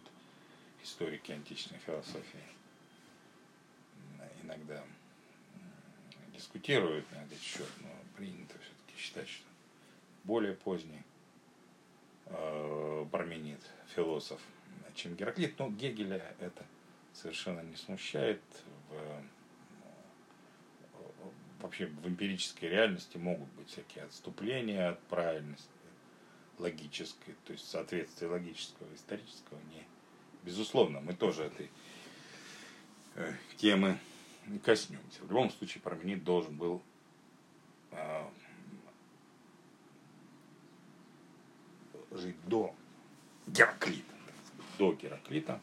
историки 0.84 1.32
античной 1.32 1.80
философии 1.80 2.44
иногда 4.44 4.84
дискутируют 6.34 7.10
на 7.12 7.24
этот 7.24 7.40
счет, 7.40 7.70
но 7.82 7.90
принято 8.18 8.56
все-таки 8.60 8.98
считать, 8.98 9.30
что 9.30 9.46
более 10.24 10.54
поздний 10.54 11.04
э, 12.28 13.06
философ, 13.96 14.42
чем 14.96 15.16
Гераклит. 15.16 15.58
Но 15.60 15.70
Гегеля 15.70 16.36
это 16.40 16.66
совершенно 17.14 17.62
не 17.62 17.76
смущает. 17.76 18.42
В, 18.90 19.24
вообще 21.62 21.86
в 21.86 22.08
эмпирической 22.08 22.70
реальности 22.70 23.18
могут 23.18 23.50
быть 23.50 23.70
всякие 23.70 24.06
отступления 24.06 24.90
от 24.90 25.00
правильности 25.04 25.70
логической, 26.58 27.36
то 27.46 27.54
есть 27.54 27.70
соответствие 27.70 28.30
логического 28.30 28.88
и 28.92 28.96
исторического 28.96 29.60
не 29.72 29.86
безусловно, 30.44 31.02
мы 31.02 31.14
тоже 31.14 31.44
этой 31.44 31.70
э, 33.16 33.34
темы 33.58 33.98
коснемся. 34.64 35.22
В 35.22 35.30
любом 35.30 35.50
случае, 35.52 35.82
Парменид 35.82 36.24
должен 36.24 36.56
был 36.56 36.82
э, 37.92 38.26
жить 42.12 42.38
до 42.48 42.76
Гераклита, 43.48 44.14
до 44.78 44.94
Гераклита. 44.94 45.60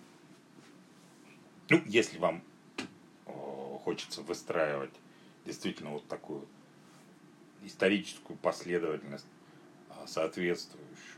Ну, 1.69 1.83
если 1.87 2.19
вам 2.19 2.43
хочется 3.89 4.21
выстраивать 4.21 4.93
действительно 5.47 5.93
вот 5.93 6.07
такую 6.09 6.47
историческую 7.63 8.37
последовательность, 8.37 9.25
а, 9.89 10.07
соответствующую 10.07 11.18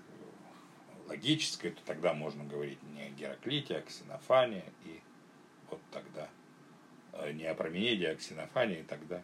логической, 1.11 1.73
то 1.73 1.83
тогда 1.85 2.15
можно 2.15 2.45
говорить 2.45 2.83
не 2.95 3.03
о 3.03 3.11
Гераклите, 3.11 3.77
а 3.77 3.79
о 3.81 3.83
Ксенофане, 3.83 4.65
и 4.85 5.01
вот 5.69 5.81
тогда 5.91 6.29
а, 7.13 7.33
не 7.33 7.45
о 7.45 7.55
Променеде, 7.55 8.09
а 8.09 8.13
о 8.13 8.17
Ксенофане, 8.17 8.81
и 8.81 8.83
тогда 8.85 9.23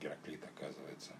Гераклит 0.00 0.44
оказывается 0.44 1.12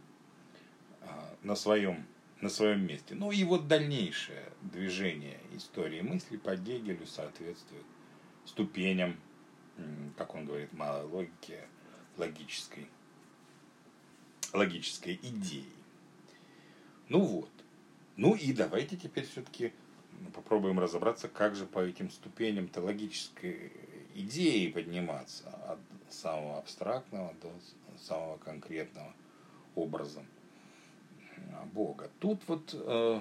на 1.43 1.55
своем, 1.55 2.07
на 2.41 2.49
своем 2.49 2.87
месте. 2.87 3.15
Ну 3.15 3.33
и 3.33 3.45
вот 3.45 3.67
дальнейшее 3.67 4.45
движение 4.61 5.41
истории 5.53 6.03
мысли 6.03 6.37
по 6.37 6.55
Гегелю 6.55 7.07
соответствует 7.07 7.85
ступеням, 8.45 9.17
как 10.17 10.35
он 10.35 10.45
говорит, 10.45 10.73
малой 10.73 11.07
логики, 11.07 11.59
логической, 12.19 12.89
логической 14.53 15.19
идеи. 15.23 15.73
Ну 17.09 17.21
вот. 17.21 17.51
Ну 18.23 18.37
и 18.37 18.53
давайте 18.53 18.97
теперь 18.97 19.27
все-таки 19.27 19.73
попробуем 20.33 20.79
разобраться, 20.79 21.27
как 21.27 21.57
же 21.57 21.67
по 21.67 21.81
этим 21.81 22.09
ступеням 22.09 22.71
логической 22.77 23.73
идеи 24.15 24.71
подниматься 24.71 25.49
от 25.67 25.81
самого 26.09 26.59
абстрактного 26.59 27.35
до 27.43 27.53
самого 27.99 28.37
конкретного 28.37 29.13
образа 29.75 30.23
Бога. 31.73 32.13
Тут 32.21 32.41
вот 32.47 32.71
э, 32.73 33.21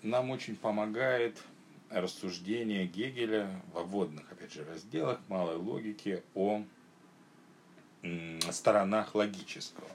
нам 0.00 0.30
очень 0.30 0.56
помогает 0.56 1.36
рассуждение 1.90 2.86
Гегеля 2.86 3.60
во 3.74 3.82
вводных, 3.82 4.32
опять 4.32 4.54
же, 4.54 4.64
разделах 4.64 5.20
малой 5.28 5.56
логики 5.56 6.22
о 6.34 6.62
м, 8.00 8.40
сторонах 8.52 9.14
логического. 9.14 9.90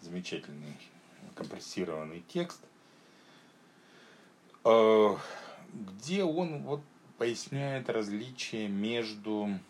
Замечательный 0.00 0.76
компрессированный 1.34 2.22
текст, 2.28 2.60
где 4.66 6.24
он 6.24 6.62
вот 6.62 6.82
поясняет 7.18 7.88
различие 7.88 8.66
между 8.68 9.60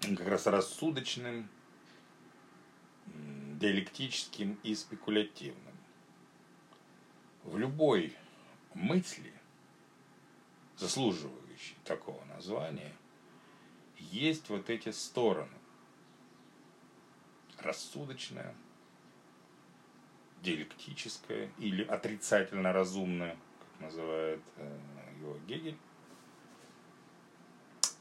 как 0.00 0.26
раз 0.26 0.46
рассудочным 0.46 1.48
диалектическим 3.06 4.58
и 4.62 4.74
спекулятивным. 4.74 5.74
В 7.42 7.58
любой 7.58 8.16
мысли, 8.72 9.32
заслуживающей 10.76 11.76
такого 11.84 12.24
названия, 12.26 12.94
есть 13.98 14.48
вот 14.48 14.70
эти 14.70 14.90
стороны. 14.90 15.52
Рассудочная, 17.58 18.54
диалектическая 20.42 21.50
или 21.58 21.84
отрицательно 21.84 22.72
разумная, 22.72 23.36
как 23.58 23.80
называет 23.88 24.40
э, 24.56 24.78
его 25.20 25.36
Гегель, 25.46 25.76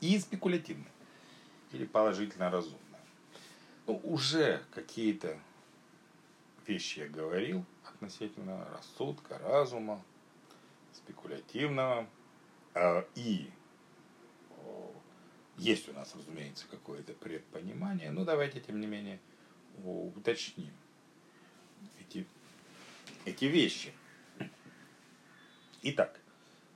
и 0.01 0.17
спекулятивная 0.19 0.91
или 1.71 1.85
положительно 1.85 2.49
разумная. 2.49 2.77
Ну, 3.87 3.99
уже 4.03 4.63
какие-то 4.71 5.37
вещи 6.65 6.99
я 6.99 7.07
говорил 7.07 7.65
относительно 7.85 8.65
рассудка, 8.73 9.37
разума, 9.39 10.03
спекулятивного. 10.93 12.07
А, 12.73 13.05
и 13.15 13.49
есть 15.57 15.89
у 15.89 15.93
нас, 15.93 16.13
разумеется, 16.15 16.65
какое-то 16.69 17.13
предпонимание, 17.13 18.11
но 18.11 18.23
давайте, 18.23 18.59
тем 18.59 18.79
не 18.79 18.87
менее, 18.87 19.19
уточним 19.83 20.73
эти 23.27 23.45
вещи. 23.45 23.93
Итак, 25.83 26.19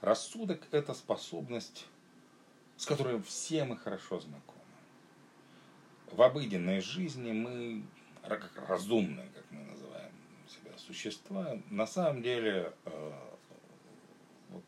рассудок– 0.01 0.67
это 0.71 0.93
способность, 0.93 1.85
с 2.77 2.85
которой 2.85 3.21
все 3.21 3.63
мы 3.63 3.77
хорошо 3.77 4.19
знакомы. 4.19 4.59
В 6.11 6.21
обыденной 6.21 6.81
жизни 6.81 7.31
мы 7.31 7.83
разумные, 8.67 9.29
как 9.33 9.45
мы 9.49 9.63
называем 9.63 10.11
себя, 10.47 10.77
существа, 10.77 11.57
на 11.69 11.87
самом 11.87 12.21
деле 12.21 12.73
э, 12.85 13.11
вот, 14.49 14.63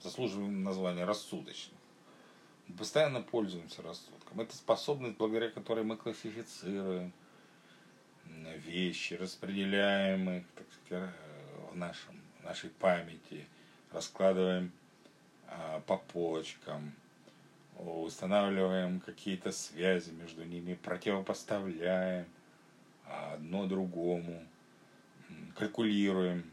заслуживаем 0.00 0.62
названия 0.62 1.04
рассудочных. 1.04 1.78
Мы 2.68 2.76
постоянно 2.76 3.22
пользуемся 3.22 3.82
рассудком. 3.82 4.40
Это 4.40 4.56
способность, 4.56 5.16
благодаря 5.16 5.50
которой 5.50 5.82
мы 5.82 5.96
классифицируем 5.96 7.12
вещи, 8.64 9.14
распределяем 9.14 10.30
их 10.30 10.44
так 10.54 10.66
сказать, 10.84 11.10
в, 11.70 11.76
нашем, 11.76 12.20
нашей 12.42 12.70
памяти, 12.70 13.46
раскладываем 13.92 14.72
а, 15.46 15.80
по 15.86 15.98
полочкам, 15.98 16.92
устанавливаем 17.76 19.00
какие-то 19.00 19.52
связи 19.52 20.10
между 20.10 20.44
ними, 20.44 20.74
противопоставляем 20.74 22.26
одно 23.04 23.66
другому, 23.66 24.44
калькулируем. 25.56 26.44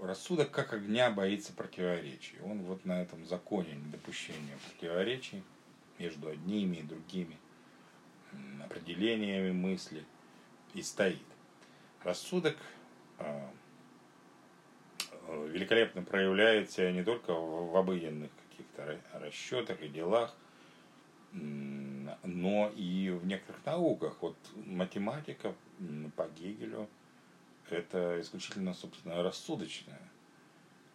Рассудок 0.00 0.50
как 0.50 0.72
огня 0.72 1.10
боится 1.10 1.52
противоречий. 1.52 2.36
Он 2.44 2.58
вот 2.62 2.84
на 2.84 3.02
этом 3.02 3.26
законе 3.26 3.74
недопущения 3.74 4.58
противоречий 4.68 5.42
между 5.98 6.28
одними 6.28 6.76
и 6.76 6.82
другими 6.82 7.38
определениями 8.64 9.52
мысли 9.52 10.04
и 10.74 10.82
стоит. 10.82 11.22
Рассудок 12.02 12.56
а, 13.18 13.50
великолепно 15.28 16.02
проявляется 16.02 16.90
не 16.92 17.02
только 17.02 17.32
в 17.32 17.76
обыденных 17.76 18.30
каких-то 18.50 18.98
расчетах 19.20 19.80
и 19.82 19.88
делах, 19.88 20.34
но 21.32 22.72
и 22.76 23.10
в 23.10 23.26
некоторых 23.26 23.64
науках. 23.66 24.16
Вот 24.20 24.36
математика 24.64 25.54
по 26.16 26.28
Гегелю– 26.28 26.88
это 27.70 28.20
исключительно, 28.20 28.74
собственно, 28.74 29.22
рассудочная 29.22 30.00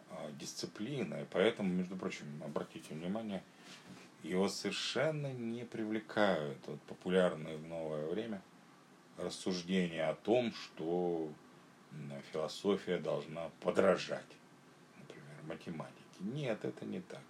а, 0.09 0.31
дисциплина. 0.39 1.21
И 1.21 1.25
поэтому, 1.31 1.71
между 1.71 1.95
прочим, 1.95 2.25
обратите 2.43 2.93
внимание, 2.93 3.43
его 4.23 4.47
совершенно 4.47 5.31
не 5.31 5.65
привлекают 5.65 6.57
вот, 6.65 6.81
популярные 6.83 7.57
в 7.57 7.67
новое 7.67 8.07
время 8.07 8.41
рассуждения 9.17 10.07
о 10.07 10.15
том, 10.15 10.53
что 10.53 11.29
философия 12.31 12.97
должна 12.97 13.49
подражать, 13.61 14.25
например, 14.99 15.43
математике. 15.43 15.99
Нет, 16.19 16.65
это 16.65 16.85
не 16.85 17.01
так. 17.01 17.21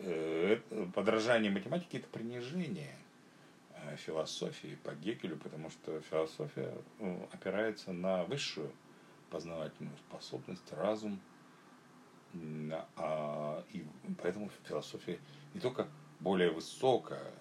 Э, 0.00 0.60
подражание 0.94 1.50
математике– 1.50 1.98
это 1.98 2.08
принижение 2.08 2.94
э, 3.74 3.96
философии 3.96 4.78
по 4.84 4.94
Гегелю, 4.94 5.36
потому 5.36 5.70
что 5.70 6.00
философия 6.02 6.76
ну, 6.98 7.28
опирается 7.32 7.92
на 7.92 8.24
высшую 8.24 8.70
познавательную 9.30 9.96
способность, 9.98 10.72
разум, 10.72 11.20
и 12.34 13.84
поэтому 14.20 14.50
философия 14.66 15.18
не 15.54 15.60
только 15.60 15.88
более 16.20 16.50
высокая, 16.50 17.32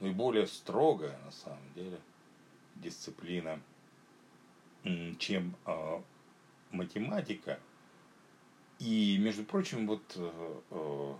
но 0.00 0.08
и 0.08 0.12
более 0.12 0.46
строгая 0.46 1.18
на 1.24 1.32
самом 1.32 1.72
деле 1.74 1.98
дисциплина, 2.76 3.60
чем 5.18 5.56
а, 5.64 6.02
математика. 6.70 7.58
И, 8.78 9.18
между 9.18 9.44
прочим, 9.44 9.88
вот 9.88 10.02
э, 10.16 11.14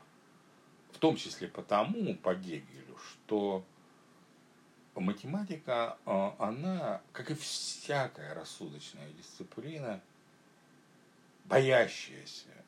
в 0.92 0.98
том 0.98 1.16
числе 1.16 1.48
потому, 1.48 2.14
по 2.14 2.34
Гегелю, 2.34 2.96
что 2.98 3.64
математика, 4.94 5.96
а, 6.04 6.34
она, 6.38 7.00
как 7.12 7.30
и 7.30 7.34
всякая 7.34 8.34
рассудочная 8.34 9.10
дисциплина, 9.12 10.00
боящаяся 11.44 12.48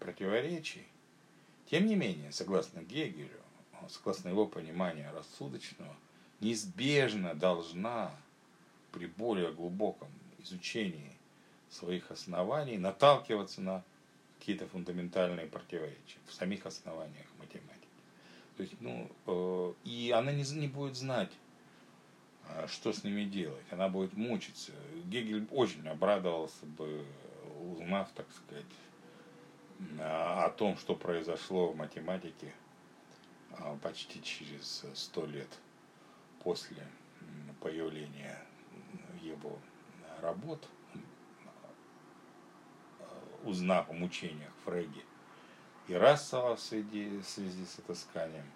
противоречий, 0.00 0.86
тем 1.70 1.86
не 1.86 1.96
менее, 1.96 2.32
согласно 2.32 2.80
Гегелю, 2.80 3.40
согласно 3.88 4.28
его 4.28 4.46
пониманию 4.46 5.12
рассудочного, 5.14 5.94
неизбежно 6.40 7.34
должна 7.34 8.10
при 8.92 9.06
более 9.06 9.52
глубоком 9.52 10.08
изучении 10.38 11.16
своих 11.70 12.10
оснований 12.10 12.78
наталкиваться 12.78 13.60
на 13.60 13.82
какие-то 14.38 14.66
фундаментальные 14.68 15.46
противоречия 15.46 16.18
в 16.26 16.34
самих 16.34 16.66
основаниях 16.66 17.26
математики. 17.38 17.88
То 18.56 18.62
есть, 18.62 18.74
ну, 18.80 19.10
э, 19.26 19.72
и 19.84 20.12
она 20.14 20.32
не, 20.32 20.44
не 20.58 20.68
будет 20.68 20.96
знать 20.96 21.30
а, 22.48 22.66
что 22.68 22.92
с 22.92 23.04
ними 23.04 23.24
делать? 23.24 23.64
Она 23.70 23.88
будет 23.88 24.14
мучиться. 24.14 24.72
Гегель 25.06 25.46
очень 25.50 25.86
обрадовался 25.88 26.66
бы, 26.66 27.04
узнав, 27.60 28.10
так 28.14 28.26
сказать, 28.32 28.66
о 29.98 30.50
том, 30.50 30.76
что 30.76 30.94
произошло 30.94 31.68
в 31.68 31.76
математике 31.76 32.52
а, 33.52 33.76
почти 33.82 34.22
через 34.22 34.84
сто 34.94 35.26
лет 35.26 35.48
после 36.42 36.86
появления 37.60 38.38
его 39.22 39.58
работ, 40.20 40.68
узнав 43.42 43.90
о 43.90 43.92
мучениях 43.92 44.52
Фрейги 44.64 45.04
и 45.88 45.94
Рассела 45.94 46.56
в 46.56 46.60
связи, 46.60 47.18
в 47.18 47.24
связи 47.24 47.64
с 47.64 47.78
отысканием 47.78 48.46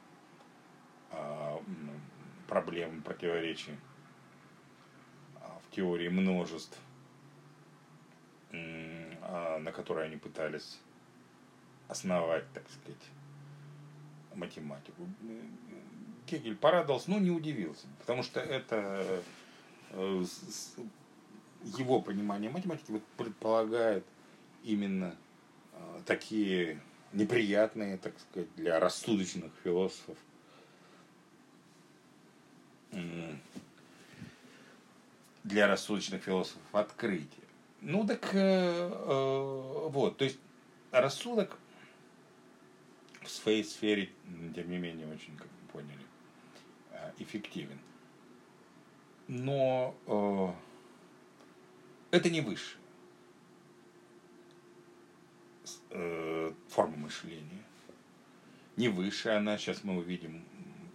проблем, 2.47 3.03
противоречий 3.03 3.77
в 5.63 5.75
теории 5.75 6.09
множеств, 6.09 6.79
на 8.51 9.73
которые 9.73 10.07
они 10.07 10.17
пытались 10.17 10.81
основать, 11.89 12.45
так 12.53 12.65
сказать, 12.71 13.03
математику. 14.35 15.07
Кегель 16.27 16.57
порадовался, 16.57 17.11
но 17.11 17.19
не 17.19 17.31
удивился, 17.31 17.87
потому 18.01 18.23
что 18.23 18.41
это 18.41 19.23
э, 19.91 20.25
его 21.79 22.01
понимание 22.01 22.51
математики 22.51 22.91
вот 22.91 23.03
предполагает 23.17 24.05
именно 24.63 25.15
э, 25.73 26.01
такие 26.05 26.81
неприятные, 27.13 27.97
так 27.97 28.15
сказать, 28.21 28.55
для 28.57 28.79
рассудочных 28.79 29.51
философов 29.65 30.19
для 35.49 35.67
рассудочных 35.67 36.23
философов 36.23 36.61
открытие. 36.73 37.45
Ну 37.81 38.07
так 38.07 38.35
э, 38.35 38.91
э, 38.91 39.89
вот, 39.89 40.17
то 40.19 40.25
есть 40.25 40.39
рассудок 40.91 41.57
в 43.29 43.33
своей 43.33 43.65
сфере, 43.65 44.11
тем 44.55 44.71
не 44.71 44.79
менее, 44.79 45.07
очень, 45.07 45.37
как 45.37 45.47
вы 45.47 45.69
поняли, 45.73 46.01
э, 46.91 47.13
эффективен. 47.19 47.79
Но 49.27 49.95
э, 50.07 50.53
это 52.11 52.31
не 52.31 52.41
высшая 52.41 52.79
э, 55.91 56.53
форма 56.69 56.97
мышления. 56.97 57.63
Не 58.77 58.89
высшая 58.89 59.37
она, 59.39 59.59
сейчас 59.59 59.83
мы 59.85 59.99
увидим, 59.99 60.43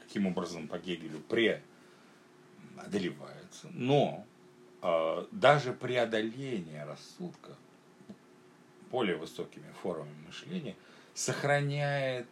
каким 0.01 0.25
образом 0.27 0.67
по 0.67 0.77
Гегелю 0.79 1.19
преодолевается. 1.19 3.67
Но 3.71 4.25
э, 4.81 5.27
даже 5.31 5.71
преодоление 5.73 6.83
рассудка 6.85 7.55
более 8.89 9.17
высокими 9.17 9.71
формами 9.81 10.15
мышления 10.25 10.75
сохраняет 11.13 12.27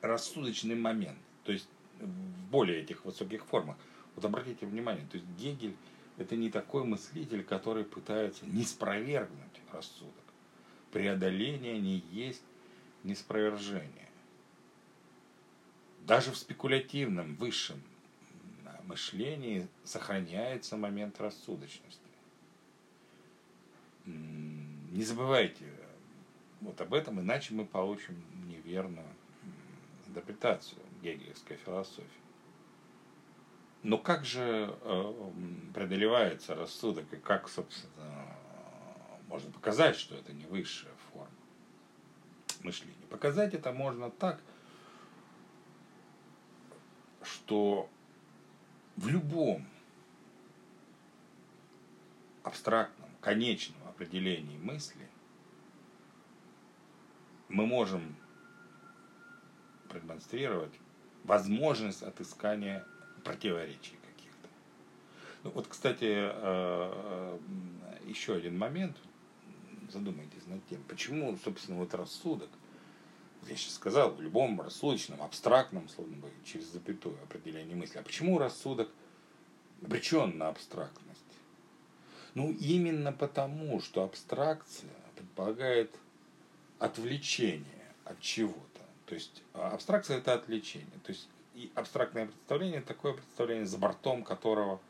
рассудочный 0.00 0.76
момент. 0.76 1.18
То 1.44 1.52
есть 1.52 1.68
в 1.98 2.50
более 2.50 2.82
этих 2.82 3.04
высоких 3.04 3.44
формах. 3.44 3.76
Вот 4.14 4.24
обратите 4.24 4.66
внимание, 4.66 5.06
то 5.06 5.16
есть 5.16 5.28
Гегель 5.38 5.76
это 6.16 6.36
не 6.36 6.50
такой 6.50 6.84
мыслитель, 6.84 7.42
который 7.42 7.84
пытается 7.84 8.44
не 8.46 8.64
спровергнуть 8.64 9.60
рассудок. 9.72 10.14
Преодоление 10.92 11.78
не 11.78 12.04
есть 12.10 12.42
неспровержение. 13.04 14.08
Даже 16.06 16.32
в 16.32 16.36
спекулятивном 16.36 17.36
высшем 17.36 17.82
мышлении 18.84 19.68
сохраняется 19.84 20.76
момент 20.76 21.20
рассудочности. 21.20 22.00
Не 24.04 25.04
забывайте 25.04 25.64
вот 26.60 26.80
об 26.80 26.94
этом, 26.94 27.20
иначе 27.20 27.54
мы 27.54 27.64
получим 27.64 28.22
неверную 28.46 29.06
интерпретацию 30.06 30.80
гегелевской 31.02 31.56
философии. 31.56 32.06
Но 33.82 33.96
как 33.96 34.24
же 34.24 34.76
э, 34.82 35.30
преодолевается 35.72 36.54
рассудок 36.54 37.10
и 37.12 37.16
как, 37.16 37.48
собственно, 37.48 38.36
можно 39.26 39.50
показать, 39.52 39.96
что 39.96 40.14
это 40.14 40.32
не 40.32 40.44
высшая 40.46 40.92
форма 41.10 41.30
мышления? 42.62 43.06
Показать 43.08 43.54
это 43.54 43.72
можно 43.72 44.10
так, 44.10 44.40
что 47.22 47.88
в 48.96 49.08
любом 49.08 49.66
абстрактном, 52.42 53.08
конечном 53.20 53.78
определении 53.88 54.58
мысли 54.58 55.08
мы 57.50 57.66
можем 57.66 58.14
продемонстрировать 59.88 60.72
возможность 61.24 62.02
отыскания 62.02 62.86
противоречий 63.24 63.96
каких-то. 64.14 64.48
Ну, 65.42 65.50
вот, 65.50 65.66
кстати, 65.66 66.04
э, 66.04 66.30
э, 66.32 67.38
еще 68.06 68.34
один 68.34 68.56
момент. 68.56 68.96
Задумайтесь 69.92 70.46
над 70.46 70.64
тем, 70.68 70.82
почему, 70.84 71.36
собственно, 71.42 71.78
вот 71.78 71.92
рассудок, 71.94 72.48
я 73.48 73.56
сейчас 73.56 73.74
сказал, 73.74 74.12
в 74.12 74.20
любом 74.20 74.60
рассудочном, 74.60 75.20
абстрактном, 75.20 75.88
словно 75.88 76.16
бы, 76.16 76.30
через 76.44 76.66
запятую 76.66 77.20
определение 77.24 77.74
мысли. 77.74 77.98
А 77.98 78.02
почему 78.02 78.38
рассудок 78.38 78.88
обречен 79.82 80.38
на 80.38 80.48
абстрактность? 80.48 81.20
Ну, 82.34 82.52
именно 82.52 83.12
потому, 83.12 83.80
что 83.80 84.04
абстракция 84.04 84.90
предполагает 85.16 85.92
отвлечение 86.80 87.64
от 88.04 88.20
чего-то. 88.20 88.80
То 89.06 89.14
есть 89.14 89.42
а, 89.54 89.70
абстракция 89.70 90.18
это 90.18 90.34
отвлечение. 90.34 90.98
То 91.04 91.12
есть 91.12 91.28
и 91.54 91.70
абстрактное 91.74 92.26
представление 92.26 92.80
такое 92.80 93.12
представление, 93.12 93.66
за 93.66 93.78
бортом 93.78 94.24
которого 94.24 94.80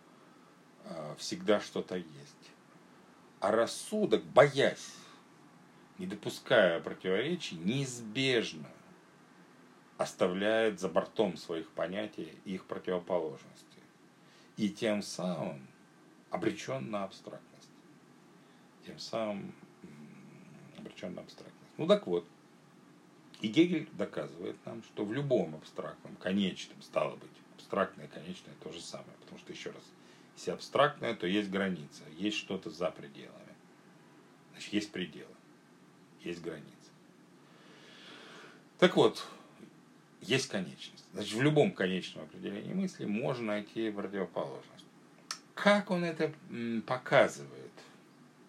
э, 0.85 1.15
всегда 1.19 1.61
что-то 1.61 1.97
есть. 1.97 2.51
А 3.41 3.51
рассудок, 3.51 4.23
боясь, 4.23 4.95
не 5.99 6.07
допуская 6.07 6.81
противоречий, 6.81 7.57
неизбежно 7.57 8.69
оставляет 9.99 10.81
за 10.81 10.89
бортом 10.89 11.37
своих 11.37 11.69
понятий 11.71 12.39
их 12.45 12.67
противоположности. 12.67 13.67
И 14.57 14.71
тем 14.71 15.03
самым 15.03 15.67
обречен 16.31 16.91
на 16.91 17.05
абстрактность. 17.05 17.69
Тем 18.87 18.99
самым 18.99 19.55
обречен 20.79 21.15
на 21.15 21.23
абстрактность. 21.23 21.60
Ну 21.81 21.87
так 21.87 22.07
вот, 22.07 22.27
и 23.41 23.49
Гегель 23.49 23.89
доказывает 23.95 24.55
нам, 24.67 24.83
что 24.83 25.03
в 25.03 25.15
любом 25.15 25.55
абстрактном, 25.55 26.15
конечном, 26.17 26.83
стало 26.83 27.17
быть, 27.17 27.31
абстрактное 27.55 28.07
конечное 28.07 28.53
то 28.63 28.71
же 28.71 28.83
самое. 28.83 29.15
Потому 29.21 29.39
что, 29.39 29.51
еще 29.51 29.71
раз, 29.71 29.83
если 30.37 30.51
абстрактное, 30.51 31.15
то 31.15 31.27
есть 31.27 31.49
граница, 31.49 32.03
есть 32.19 32.37
что-то 32.37 32.69
за 32.69 32.91
пределами. 32.91 33.55
Значит, 34.53 34.75
есть 34.75 34.93
пределы, 34.93 35.35
есть 36.23 36.43
границы. 36.43 36.69
Так 38.79 38.97
вот, 38.97 39.27
есть 40.21 40.49
конечность. 40.49 41.07
Значит, 41.15 41.33
в 41.33 41.41
любом 41.41 41.73
конечном 41.73 42.25
определении 42.25 42.75
мысли 42.75 43.07
можно 43.07 43.47
найти 43.47 43.91
противоположность. 43.91 44.85
Как 45.55 45.91
он 45.91 46.05
это 46.05 46.31
показывает? 46.87 47.73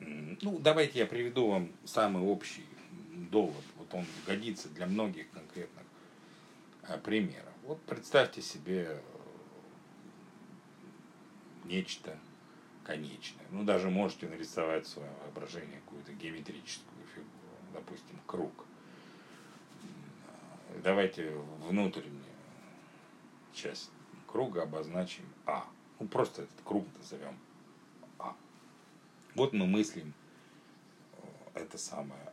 Ну, 0.02 0.60
давайте 0.60 1.00
я 1.00 1.06
приведу 1.06 1.48
вам 1.48 1.72
самый 1.86 2.24
общий 2.24 2.66
довод 3.30 3.64
он 3.94 4.06
годится 4.26 4.70
для 4.70 4.86
многих 4.86 5.30
конкретных 5.32 5.86
э, 6.84 6.98
примеров. 7.00 7.54
Вот 7.64 7.82
представьте 7.84 8.42
себе 8.42 8.88
э, 8.88 9.02
нечто 11.66 12.18
конечное. 12.84 13.46
Ну, 13.52 13.64
даже 13.64 13.90
можете 13.90 14.28
нарисовать 14.28 14.86
в 14.86 14.90
своем 14.90 15.14
воображении 15.24 15.80
какую-то 15.86 16.14
геометрическую 16.14 17.06
фигуру, 17.14 17.30
допустим, 17.74 18.20
круг. 18.26 18.52
Давайте 20.84 21.30
внутреннюю 21.68 22.24
часть 23.54 23.92
круга 24.26 24.64
обозначим 24.64 25.26
А. 25.46 25.66
Ну, 26.00 26.08
просто 26.08 26.44
этот 26.44 26.62
круг 26.64 26.86
назовем 26.98 27.38
А. 28.18 28.36
Вот 29.36 29.54
мы 29.54 29.68
мыслим 29.68 30.14
э, 31.54 31.60
это 31.62 31.78
самое 31.78 32.31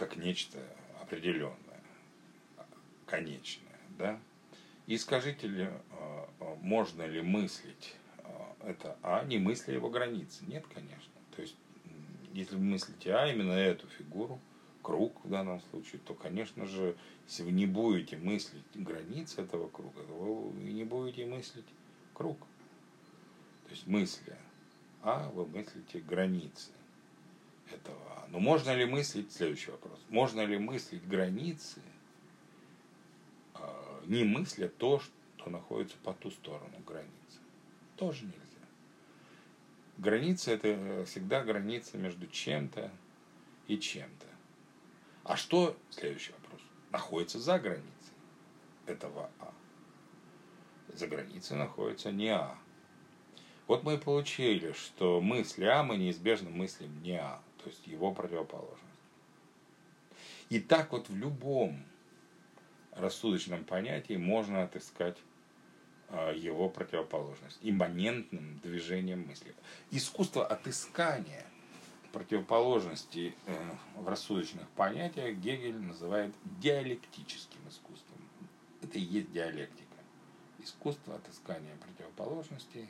как 0.00 0.16
нечто 0.16 0.58
определенное, 1.02 1.82
конечное. 3.04 3.78
Да? 3.98 4.18
И 4.86 4.96
скажите 4.96 5.46
ли, 5.46 5.68
а, 5.90 6.56
можно 6.62 7.02
ли 7.02 7.20
мыслить 7.20 7.94
а, 8.24 8.56
это 8.64 8.96
А, 9.02 9.22
не 9.24 9.38
мысля 9.38 9.74
его 9.74 9.90
границы? 9.90 10.42
Нет, 10.46 10.64
конечно. 10.72 11.12
То 11.36 11.42
есть, 11.42 11.54
если 12.32 12.56
вы 12.56 12.62
мыслите 12.62 13.12
А, 13.12 13.30
именно 13.30 13.52
эту 13.52 13.88
фигуру, 13.88 14.40
круг 14.80 15.22
в 15.22 15.28
данном 15.28 15.60
случае, 15.68 16.00
то, 16.06 16.14
конечно 16.14 16.64
же, 16.64 16.96
если 17.26 17.42
вы 17.42 17.52
не 17.52 17.66
будете 17.66 18.16
мыслить 18.16 18.64
границы 18.72 19.42
этого 19.42 19.68
круга, 19.68 20.02
то 20.04 20.14
вы 20.14 20.72
не 20.72 20.84
будете 20.84 21.26
мыслить 21.26 21.68
круг. 22.14 22.38
То 23.64 23.72
есть 23.72 23.86
мысли 23.86 24.34
А, 25.02 25.28
вы 25.28 25.44
мыслите 25.44 26.00
границы 26.00 26.70
этого. 27.72 28.26
Но 28.28 28.38
можно 28.38 28.74
ли 28.74 28.84
мыслить, 28.84 29.32
следующий 29.32 29.70
вопрос, 29.70 29.98
можно 30.08 30.44
ли 30.44 30.58
мыслить 30.58 31.06
границы, 31.06 31.82
а, 33.54 34.02
не 34.06 34.24
мысля 34.24 34.68
то, 34.68 35.00
что 35.00 35.50
находится 35.50 35.96
по 36.04 36.12
ту 36.12 36.30
сторону 36.30 36.78
границы? 36.86 37.10
Тоже 37.96 38.24
нельзя. 38.24 38.40
Граница 39.98 40.52
это 40.52 41.04
всегда 41.06 41.42
граница 41.42 41.98
между 41.98 42.26
чем-то 42.26 42.90
и 43.66 43.78
чем-то. 43.78 44.26
А 45.24 45.36
что, 45.36 45.76
следующий 45.90 46.32
вопрос, 46.32 46.60
находится 46.90 47.38
за 47.38 47.58
границей 47.58 48.14
этого 48.86 49.30
А? 49.40 49.52
За 50.88 51.06
границей 51.06 51.56
находится 51.56 52.10
не 52.10 52.28
А. 52.28 52.58
Вот 53.66 53.84
мы 53.84 53.94
и 53.94 53.98
получили, 53.98 54.72
что 54.72 55.20
мысли 55.20 55.64
А 55.64 55.82
мы 55.82 55.96
неизбежно 55.96 56.50
мыслим 56.50 57.02
не 57.02 57.20
А, 57.20 57.40
то 57.62 57.70
есть 57.70 57.86
его 57.86 58.12
противоположность. 58.12 58.84
И 60.48 60.58
так 60.60 60.92
вот 60.92 61.08
в 61.08 61.16
любом 61.16 61.84
рассудочном 62.92 63.64
понятии 63.64 64.16
можно 64.16 64.62
отыскать 64.62 65.16
а, 66.08 66.32
его 66.32 66.68
противоположность, 66.68 67.58
имманентным 67.62 68.58
движением 68.60 69.28
мысли. 69.28 69.54
Искусство 69.90 70.44
отыскания 70.44 71.46
противоположности 72.12 73.34
э, 73.46 73.70
в 73.94 74.08
рассудочных 74.08 74.68
понятиях 74.70 75.36
Гегель 75.36 75.78
называет 75.78 76.34
диалектическим 76.60 77.60
искусством. 77.68 78.18
Это 78.82 78.98
и 78.98 79.02
есть 79.02 79.30
диалектика. 79.30 79.86
Искусство 80.58 81.14
отыскания 81.14 81.76
противоположностей 81.76 82.88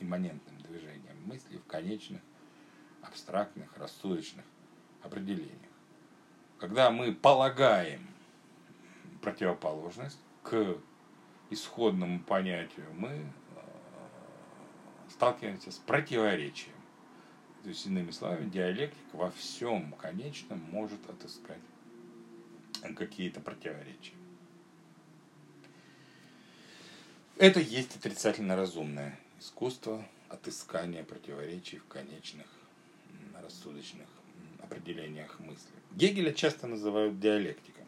имманентным 0.00 0.58
движением 0.62 1.22
мысли 1.26 1.56
в 1.58 1.64
конечных, 1.66 2.20
абстрактных, 3.02 3.76
рассудочных 3.76 4.44
определениях. 5.02 5.56
Когда 6.58 6.90
мы 6.90 7.12
полагаем 7.12 8.06
противоположность 9.22 10.18
к 10.42 10.76
исходному 11.50 12.20
понятию, 12.20 12.86
мы 12.92 13.08
э, 13.08 13.24
сталкиваемся 15.08 15.70
с 15.70 15.76
противоречием. 15.76 16.74
То 17.62 17.68
есть, 17.68 17.86
иными 17.86 18.10
словами, 18.10 18.48
диалектика 18.48 19.16
во 19.16 19.30
всем 19.30 19.92
конечном 19.92 20.60
может 20.70 21.08
отыскать 21.10 21.60
какие-то 22.96 23.40
противоречия. 23.40 24.14
Это 27.36 27.60
есть 27.60 27.96
отрицательно 27.96 28.56
разумное 28.56 29.18
искусство 29.38 30.06
отыскания 30.28 31.04
противоречий 31.04 31.78
в 31.78 31.86
конечных 31.86 32.46
рассудочных 33.50 34.06
определениях 34.62 35.40
мысли. 35.40 35.74
Гегеля 35.92 36.32
часто 36.32 36.68
называют 36.68 37.18
диалектиком. 37.18 37.84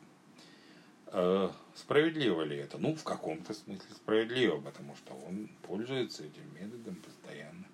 Э, 1.07 1.51
справедливо 1.75 2.43
ли 2.43 2.57
это? 2.57 2.79
Ну, 2.79 2.97
в 2.97 3.05
каком-то 3.05 3.55
смысле 3.55 3.95
справедливо, 3.95 4.61
потому 4.61 4.97
что 4.97 5.15
он 5.15 5.49
пользуется 5.63 6.25
этим 6.25 6.43
методом 6.55 6.97
постоянно 6.97 7.67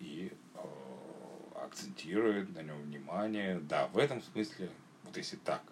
и 0.00 0.32
э, 0.54 0.58
акцентирует 1.62 2.54
на 2.54 2.62
нем 2.62 2.80
внимание. 2.82 3.60
Да, 3.60 3.88
в 3.88 3.98
этом 3.98 4.22
смысле, 4.22 4.70
вот 5.04 5.16
если 5.16 5.36
так 5.36 5.62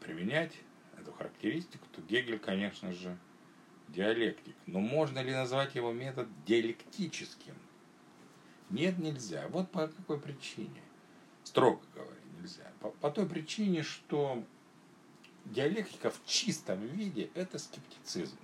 применять 0.00 0.52
эту 1.00 1.12
характеристику, 1.12 1.86
то 1.92 2.02
Гегель, 2.02 2.38
конечно 2.38 2.92
же, 2.92 3.16
диалектик. 3.88 4.54
Но 4.66 4.80
можно 4.80 5.20
ли 5.20 5.32
назвать 5.32 5.74
его 5.74 5.92
метод 5.92 6.28
диалектическим? 6.44 7.54
Нет, 8.70 8.98
нельзя. 8.98 9.48
Вот 9.48 9.70
по 9.70 9.88
какой 9.88 10.18
причине. 10.18 10.82
Строго 11.44 11.80
говоря, 11.94 12.16
нельзя. 12.38 12.70
По, 12.80 12.90
по 12.90 13.10
той 13.10 13.26
причине, 13.26 13.82
что 13.82 14.42
диалектика 15.44 16.10
в 16.10 16.24
чистом 16.24 16.80
виде– 16.80 17.30
это 17.34 17.58
скептицизм 17.58 18.38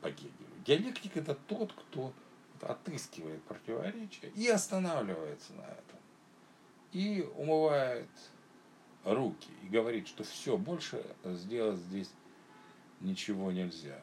по 0.00 0.10
Гегелю. 0.10 0.32
Диалектик– 0.64 1.14
это 1.16 1.34
тот, 1.34 1.72
кто 1.72 2.12
отыскивает 2.60 3.42
противоречия 3.42 4.30
и 4.36 4.48
останавливается 4.48 5.52
на 5.54 5.62
этом. 5.62 5.98
И 6.92 7.28
умывает 7.36 8.08
руки 9.04 9.48
и 9.62 9.66
говорит, 9.66 10.06
что 10.06 10.22
все, 10.22 10.56
больше 10.56 11.04
сделать 11.24 11.78
здесь 11.80 12.10
ничего 13.00 13.50
нельзя 13.50 14.00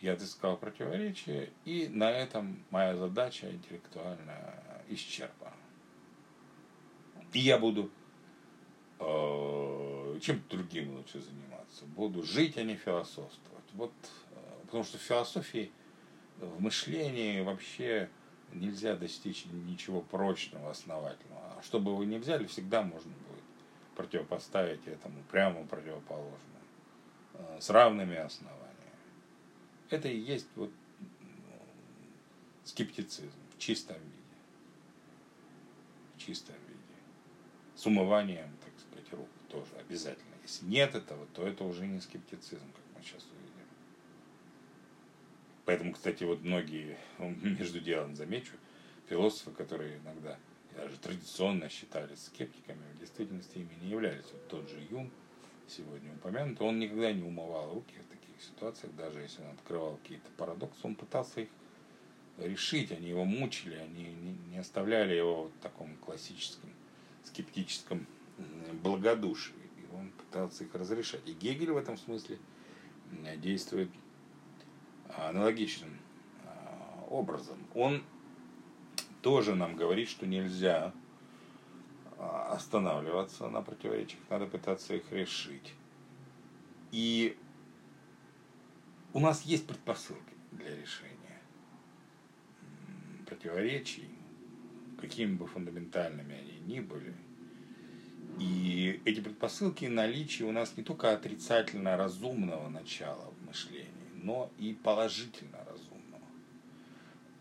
я 0.00 0.12
отыскал 0.12 0.56
противоречие, 0.56 1.50
и 1.64 1.88
на 1.88 2.10
этом 2.10 2.64
моя 2.70 2.96
задача 2.96 3.50
интеллектуально 3.50 4.54
исчерпана. 4.88 5.52
И 7.32 7.40
я 7.40 7.58
буду 7.58 7.90
э, 9.00 10.18
чем-то 10.20 10.56
другим 10.56 10.96
лучше 10.96 11.20
заниматься. 11.20 11.84
Буду 11.86 12.22
жить, 12.22 12.56
а 12.56 12.62
не 12.62 12.76
философствовать. 12.76 13.64
Вот, 13.74 13.92
э, 14.30 14.36
потому 14.66 14.84
что 14.84 14.98
в 14.98 15.02
философии, 15.02 15.70
в 16.38 16.60
мышлении 16.60 17.40
вообще 17.42 18.08
нельзя 18.52 18.96
достичь 18.96 19.46
ничего 19.46 20.00
прочного, 20.00 20.70
основательного. 20.70 21.54
А 21.58 21.62
что 21.62 21.80
бы 21.80 21.94
вы 21.94 22.06
ни 22.06 22.16
взяли, 22.18 22.46
всегда 22.46 22.82
можно 22.82 23.10
будет 23.10 23.44
противопоставить 23.94 24.86
этому 24.86 25.22
прямо 25.30 25.64
противоположному, 25.64 26.38
э, 27.34 27.58
с 27.60 27.68
равными 27.68 28.16
основаниями. 28.16 28.67
Это 29.90 30.08
и 30.08 30.18
есть 30.18 30.48
вот 30.56 30.70
скептицизм 32.64 33.32
в 33.54 33.58
чистом 33.58 33.96
виде. 33.96 34.14
В 36.14 36.18
чистом 36.18 36.56
виде. 36.66 36.78
С 37.74 37.86
умыванием, 37.86 38.50
так 38.62 38.72
сказать, 38.78 39.12
рук 39.12 39.28
тоже 39.48 39.74
обязательно. 39.80 40.34
Если 40.42 40.66
нет 40.66 40.94
этого, 40.94 41.26
то 41.34 41.46
это 41.46 41.64
уже 41.64 41.86
не 41.86 42.00
скептицизм, 42.00 42.70
как 42.72 42.84
мы 42.96 43.02
сейчас 43.02 43.24
увидим. 43.24 43.66
Поэтому, 45.64 45.92
кстати, 45.92 46.24
вот 46.24 46.42
многие, 46.42 46.98
между 47.18 47.80
делом 47.80 48.14
замечу, 48.14 48.52
философы, 49.08 49.52
которые 49.52 49.98
иногда 49.98 50.38
даже 50.76 50.96
традиционно 50.98 51.68
считались 51.68 52.26
скептиками, 52.26 52.82
в 52.94 53.00
действительности 53.00 53.58
ими 53.58 53.74
не 53.82 53.90
являлись. 53.90 54.26
Вот 54.32 54.48
тот 54.48 54.70
же 54.70 54.80
Юнг, 54.90 55.12
сегодня 55.66 56.12
упомянут, 56.12 56.60
он 56.60 56.78
никогда 56.78 57.12
не 57.12 57.22
умывал 57.22 57.74
руки 57.74 57.94
ситуациях, 58.40 58.94
даже 58.96 59.20
если 59.20 59.42
он 59.42 59.50
открывал 59.50 59.96
какие-то 60.02 60.28
парадоксы, 60.36 60.78
он 60.82 60.94
пытался 60.94 61.42
их 61.42 61.48
решить, 62.38 62.92
они 62.92 63.08
его 63.08 63.24
мучили, 63.24 63.74
они 63.74 64.14
не 64.50 64.58
оставляли 64.58 65.14
его 65.14 65.44
в 65.44 65.62
таком 65.62 65.96
классическом 65.96 66.70
скептическом 67.24 68.06
благодушии. 68.82 69.54
И 69.76 69.94
он 69.94 70.10
пытался 70.10 70.64
их 70.64 70.74
разрешать. 70.74 71.22
И 71.26 71.32
Гегель 71.32 71.72
в 71.72 71.76
этом 71.76 71.98
смысле 71.98 72.38
действует 73.36 73.90
аналогичным 75.16 75.98
а, 76.44 77.04
образом. 77.08 77.58
Он 77.74 78.02
тоже 79.22 79.54
нам 79.54 79.76
говорит, 79.76 80.08
что 80.08 80.26
нельзя 80.26 80.92
останавливаться 82.18 83.48
на 83.48 83.62
противоречиях, 83.62 84.20
надо 84.28 84.46
пытаться 84.46 84.94
их 84.94 85.10
решить. 85.12 85.74
И 86.90 87.36
у 89.18 89.20
нас 89.20 89.42
есть 89.42 89.66
предпосылки 89.66 90.32
для 90.52 90.76
решения 90.76 91.40
противоречий, 93.26 94.08
какими 95.00 95.34
бы 95.34 95.48
фундаментальными 95.48 96.36
они 96.36 96.60
ни 96.72 96.78
были. 96.78 97.12
И 98.38 99.02
эти 99.04 99.18
предпосылки 99.18 99.86
наличие 99.86 100.46
у 100.46 100.52
нас 100.52 100.76
не 100.76 100.84
только 100.84 101.12
отрицательно 101.12 101.96
разумного 101.96 102.68
начала 102.68 103.32
в 103.32 103.44
мышлении, 103.44 103.90
но 104.14 104.52
и 104.56 104.72
положительно 104.72 105.64
разумного. 105.64 106.22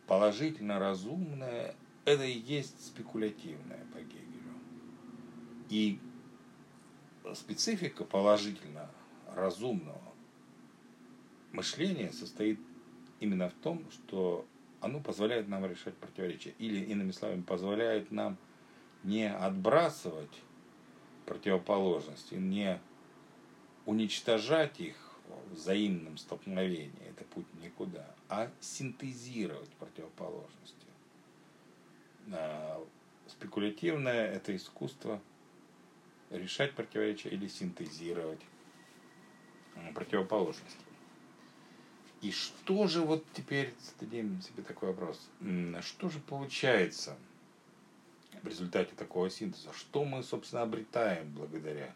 Положительно 0.08 0.80
разумное– 0.80 1.76
это 2.06 2.24
и 2.24 2.40
есть 2.40 2.88
спекулятивное 2.88 3.86
по 3.94 4.00
Гегелю. 4.00 4.56
И 5.70 6.00
специфика 7.36 8.04
положительно 8.04 8.90
разумного 9.36 10.07
мышление 11.52 12.12
состоит 12.12 12.60
именно 13.20 13.50
в 13.50 13.54
том, 13.54 13.90
что 13.92 14.46
оно 14.82 15.00
позволяет 15.00 15.48
нам 15.48 15.66
решать 15.66 15.96
противоречия. 15.96 16.54
Или, 16.60 16.84
иными 16.84 17.12
словами, 17.12 17.42
позволяет 17.42 18.12
нам 18.12 18.38
не 19.04 19.30
отбрасывать 19.30 20.42
противоположности, 21.26 22.36
не 22.36 22.80
уничтожать 23.86 24.80
их 24.80 24.96
в 25.28 25.54
взаимном 25.56 26.18
столкновении, 26.18 27.10
это 27.10 27.24
путь 27.26 27.48
никуда, 27.62 28.16
а 28.30 28.50
синтезировать 28.60 29.70
противоположности. 29.72 30.88
А, 32.32 32.86
спекулятивное– 33.28 34.28
это 34.34 34.56
искусство 34.56 35.22
решать 36.30 36.74
противоречия 36.74 37.30
или 37.30 37.48
синтезировать 37.48 38.42
противоположности. 39.94 40.87
И 42.22 42.32
что 42.32 42.88
же 42.88 43.02
вот 43.02 43.24
теперь 43.34 43.74
зададим 43.80 44.42
себе 44.42 44.64
такой 44.64 44.90
вопрос, 44.90 45.30
что 45.82 46.10
же 46.10 46.20
получается 46.20 47.16
в 48.42 48.48
результате 48.48 48.96
такого 48.96 49.30
синтеза? 49.30 49.72
Что 49.74 50.04
мы, 50.04 50.24
собственно, 50.24 50.64
обретаем 50.64 51.32
благодаря 51.32 51.94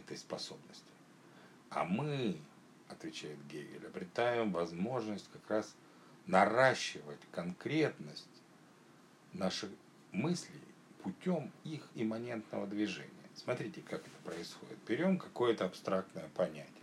этой 0.00 0.16
способности? 0.16 0.84
А 1.70 1.84
мы, 1.84 2.36
отвечает 2.88 3.38
Гегель, 3.46 3.86
обретаем 3.86 4.52
возможность 4.52 5.28
как 5.32 5.48
раз 5.48 5.74
наращивать 6.26 7.20
конкретность 7.30 8.26
наших 9.32 9.70
мыслей 10.10 10.60
путем 11.02 11.50
их 11.64 11.82
имманентного 11.94 12.66
движения. 12.66 13.10
Смотрите, 13.34 13.80
как 13.80 14.00
это 14.00 14.16
происходит. 14.24 14.78
Берем 14.86 15.18
какое-то 15.18 15.64
абстрактное 15.64 16.28
понятие, 16.34 16.81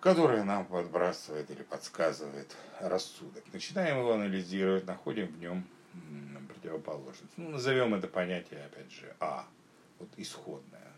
которое 0.00 0.44
нам 0.44 0.66
подбрасывает 0.66 1.50
или 1.50 1.62
подсказывает 1.62 2.54
рассудок. 2.80 3.44
Начинаем 3.52 3.98
его 3.98 4.12
анализировать, 4.12 4.86
находим 4.86 5.26
в 5.26 5.38
нем 5.38 5.66
противоположность. 6.48 7.32
Ну, 7.36 7.50
назовем 7.50 7.94
это 7.94 8.08
понятие, 8.08 8.64
опять 8.64 8.90
же, 8.90 9.14
А, 9.20 9.46
вот 9.98 10.08
исходное. 10.16 10.92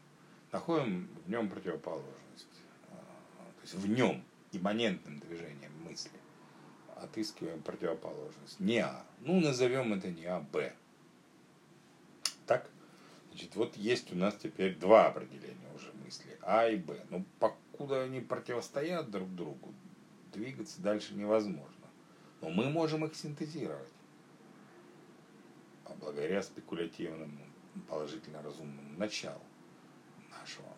Находим 0.53 1.09
в 1.25 1.31
нем 1.31 1.49
противоположность. 1.49 2.47
А, 2.91 2.97
то 2.97 3.63
есть 3.63 3.75
в 3.75 3.89
нем, 3.89 4.23
имманентным 4.53 5.21
движением 5.21 5.73
мысли, 5.85 6.11
отыскиваем 6.97 7.63
противоположность. 7.63 8.59
Не 8.59 8.79
А. 8.79 9.05
Ну, 9.21 9.41
назовем 9.41 9.95
это 9.95 10.09
не 10.09 10.25
А, 10.27 10.41
Б. 10.41 10.73
Так? 12.47 12.69
Значит, 13.31 13.55
вот 13.55 13.77
есть 13.77 14.13
у 14.13 14.17
нас 14.17 14.35
теперь 14.35 14.75
два 14.77 15.07
определения 15.07 15.69
уже 15.75 15.93
мысли. 16.11 16.39
А 16.43 16.67
и 16.67 16.77
Б. 16.77 17.01
Ну, 17.11 17.25
покуда 17.39 18.03
они 18.03 18.21
противостоят 18.21 19.11
друг 19.11 19.33
другу, 19.35 19.73
двигаться 20.33 20.83
дальше 20.83 21.15
невозможно. 21.15 21.87
Но 22.41 22.51
мы 22.51 22.69
можем 22.69 23.05
их 23.05 23.15
синтезировать. 23.15 23.89
А 25.85 25.95
благодаря 25.95 26.43
спекулятивному, 26.43 27.47
положительно 27.89 28.43
разумному 28.43 28.99
началу 28.99 29.43
нашего 30.31 30.69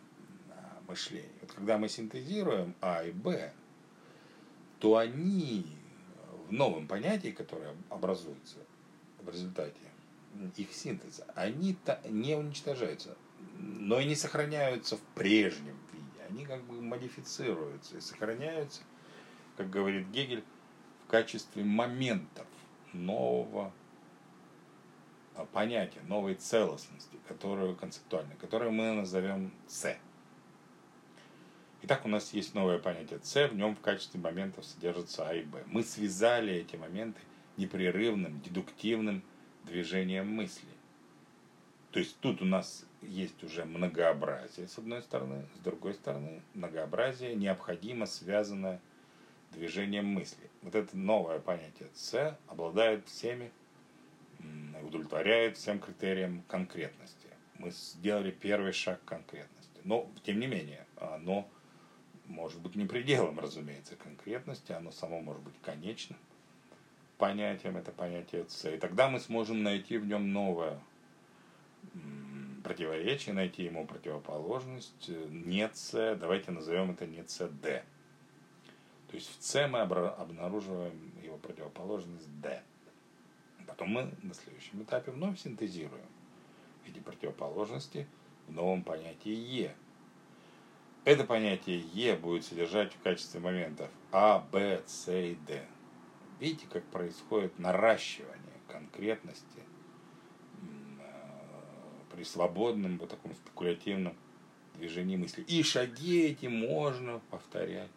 а, 0.50 0.82
мышления. 0.86 1.28
Вот 1.40 1.52
когда 1.52 1.78
мы 1.78 1.88
синтезируем 1.88 2.74
А 2.80 3.02
и 3.04 3.12
Б, 3.12 3.52
то 4.80 4.96
они 4.96 5.64
в 6.48 6.52
новом 6.52 6.86
понятии, 6.86 7.30
которое 7.30 7.74
образуется 7.88 8.58
в 9.20 9.28
результате 9.30 9.78
их 10.56 10.72
синтеза, 10.72 11.24
они 11.34 11.76
не 12.08 12.34
уничтожаются, 12.34 13.16
но 13.62 14.00
и 14.00 14.04
не 14.04 14.16
сохраняются 14.16 14.96
в 14.96 15.00
прежнем 15.14 15.76
виде. 15.92 16.24
Они 16.28 16.44
как 16.44 16.62
бы 16.64 16.80
модифицируются 16.82 17.96
и 17.96 18.00
сохраняются, 18.00 18.82
как 19.56 19.70
говорит 19.70 20.08
Гегель, 20.08 20.44
в 21.04 21.10
качестве 21.10 21.62
моментов 21.62 22.46
нового 22.92 23.72
а, 25.34 25.46
понятия, 25.46 26.00
новой 26.08 26.34
целостности, 26.34 27.16
которую 27.28 27.76
концептуально, 27.76 28.34
которую 28.36 28.72
мы 28.72 28.92
назовем 28.92 29.52
С. 29.68 29.96
Итак, 31.82 32.04
у 32.04 32.08
нас 32.08 32.32
есть 32.32 32.54
новое 32.54 32.78
понятие 32.78 33.20
С, 33.22 33.48
в 33.48 33.54
нем 33.54 33.76
в 33.76 33.80
качестве 33.80 34.20
моментов 34.20 34.64
содержится 34.64 35.28
А 35.28 35.34
и 35.34 35.42
Б. 35.42 35.62
Мы 35.66 35.82
связали 35.82 36.54
эти 36.54 36.76
моменты 36.76 37.20
непрерывным, 37.56 38.40
дедуктивным 38.40 39.22
движением 39.64 40.28
мысли. 40.28 40.68
То 41.92 41.98
есть 41.98 42.18
тут 42.20 42.40
у 42.40 42.46
нас 42.46 42.86
есть 43.02 43.44
уже 43.44 43.64
многообразие 43.64 44.66
с 44.66 44.78
одной 44.78 45.02
стороны, 45.02 45.44
с 45.56 45.58
другой 45.58 45.92
стороны 45.92 46.40
многообразие 46.54 47.34
необходимо 47.34 48.06
связано 48.06 48.80
движением 49.50 50.06
мысли. 50.06 50.50
Вот 50.62 50.74
это 50.74 50.96
новое 50.96 51.38
понятие 51.38 51.88
С 51.94 52.38
обладает 52.48 53.06
всеми, 53.06 53.52
удовлетворяет 54.82 55.58
всем 55.58 55.78
критериям 55.78 56.42
конкретности. 56.48 57.28
Мы 57.58 57.70
сделали 57.70 58.30
первый 58.30 58.72
шаг 58.72 59.00
к 59.04 59.08
конкретности. 59.08 59.80
Но, 59.84 60.10
тем 60.24 60.40
не 60.40 60.46
менее, 60.46 60.86
оно 60.96 61.46
может 62.26 62.60
быть 62.60 62.74
не 62.74 62.86
пределом, 62.86 63.38
разумеется, 63.38 63.96
конкретности, 63.96 64.72
оно 64.72 64.92
само 64.92 65.20
может 65.20 65.42
быть 65.42 65.54
конечным 65.62 66.18
понятием, 67.18 67.76
это 67.76 67.92
понятие 67.92 68.46
С. 68.48 68.68
И 68.68 68.78
тогда 68.78 69.08
мы 69.08 69.20
сможем 69.20 69.62
найти 69.62 69.98
в 69.98 70.06
нем 70.06 70.32
новое 70.32 70.80
противоречие, 72.62 73.34
найти 73.34 73.64
ему 73.64 73.86
противоположность. 73.86 75.10
Нет 75.30 75.76
С, 75.76 76.16
давайте 76.16 76.50
назовем 76.50 76.92
это 76.92 77.06
не 77.06 77.22
Д. 77.22 77.84
То 79.08 79.14
есть 79.16 79.28
в 79.38 79.44
С 79.44 79.68
мы 79.68 79.80
обнаруживаем 79.80 81.12
его 81.22 81.36
противоположность 81.38 82.28
Д. 82.40 82.62
Потом 83.66 83.88
мы 83.88 84.10
на 84.22 84.34
следующем 84.34 84.82
этапе 84.82 85.12
вновь 85.12 85.40
синтезируем 85.40 86.06
эти 86.86 86.98
противоположности 86.98 88.06
в 88.48 88.52
новом 88.52 88.82
понятии 88.82 89.32
Е. 89.32 89.74
Это 91.04 91.24
понятие 91.24 91.80
Е 91.92 92.16
будет 92.16 92.44
содержать 92.44 92.92
в 92.94 93.00
качестве 93.02 93.40
моментов 93.40 93.90
А, 94.12 94.38
Б, 94.52 94.82
С 94.86 95.10
и 95.12 95.34
Д. 95.46 95.66
Видите, 96.38 96.66
как 96.70 96.84
происходит 96.84 97.58
наращивание 97.58 98.38
конкретности 98.68 99.58
э, 99.58 99.71
при 102.22 102.24
свободном, 102.24 102.98
вот 102.98 103.10
таком 103.10 103.34
спекулятивном 103.34 104.14
движении 104.74 105.16
мысли. 105.16 105.42
И 105.48 105.64
шаги 105.64 106.20
эти 106.20 106.46
можно 106.46 107.20
повторять 107.30 107.90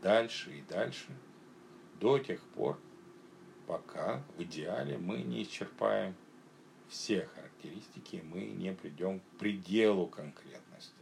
дальше 0.00 0.56
и 0.56 0.62
дальше, 0.62 1.08
до 2.00 2.18
тех 2.18 2.40
пор, 2.54 2.80
пока 3.66 4.22
в 4.38 4.42
идеале 4.42 4.96
мы 4.96 5.18
не 5.18 5.42
исчерпаем 5.42 6.14
все 6.88 7.26
характеристики, 7.26 8.24
мы 8.24 8.46
не 8.46 8.72
придем 8.72 9.20
к 9.20 9.38
пределу 9.38 10.06
конкретности. 10.06 10.94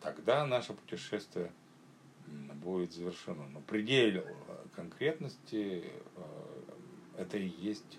Тогда 0.00 0.46
наше 0.46 0.72
путешествие 0.72 1.52
будет 2.26 2.94
завершено. 2.94 3.46
Но 3.52 3.60
предел 3.60 4.24
конкретности 4.74 5.84
э, 6.16 6.62
это 7.18 7.36
и 7.36 7.48
есть 7.48 7.98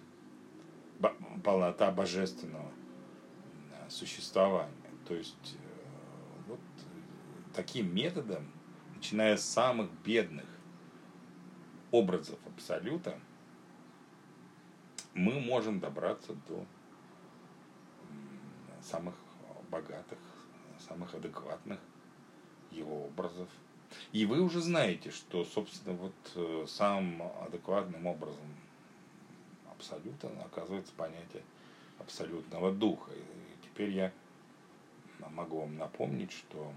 полнота 1.43 1.91
божественного 1.91 2.71
существования. 3.89 4.71
То 5.07 5.15
есть 5.15 5.55
э, 5.55 6.47
вот 6.47 6.59
таким 7.53 7.93
методом, 7.93 8.51
начиная 8.95 9.37
с 9.37 9.43
самых 9.43 9.89
бедных 10.03 10.45
образов 11.91 12.39
абсолюта, 12.45 13.19
мы 15.13 15.39
можем 15.39 15.79
добраться 15.79 16.33
до 16.47 16.65
самых 18.81 19.15
богатых, 19.69 20.19
самых 20.87 21.13
адекватных 21.15 21.79
его 22.71 23.05
образов– 23.05 23.49
и 24.11 24.25
вы 24.25 24.41
уже 24.41 24.61
знаете, 24.61 25.11
что, 25.11 25.45
собственно, 25.45 25.95
вот 25.95 26.13
э, 26.35 26.65
самым 26.67 27.23
адекватным 27.45 28.05
образом 28.05 28.45
абсолюта 29.69 30.29
оказывается 30.45 30.93
понятие 30.95 31.43
абсолютного 31.99 32.71
духа. 32.71 33.11
Теперь 33.77 33.91
я 33.91 34.11
могу 35.29 35.59
вам 35.59 35.77
напомнить, 35.77 36.31
что 36.31 36.73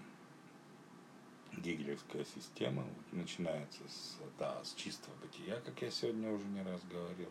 гегелевская 1.57 2.27
система 2.27 2.85
начинается 3.11 3.81
с, 3.89 4.19
да, 4.39 4.63
с 4.63 4.75
чистого 4.75 5.15
бытия, 5.23 5.59
как 5.61 5.81
я 5.81 5.91
сегодня 5.91 6.31
уже 6.31 6.45
не 6.49 6.63
раз 6.63 6.83
говорил, 6.93 7.31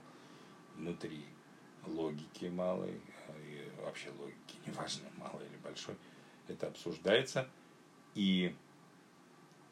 внутри 0.75 1.23
логики 1.85 2.45
малой, 2.45 2.99
и 3.45 3.71
вообще 3.83 4.09
логики, 4.17 4.57
неважно, 4.65 5.07
малой 5.17 5.45
или 5.45 5.57
большой, 5.57 5.95
это 6.47 6.65
обсуждается. 6.65 7.47
И 8.15 8.55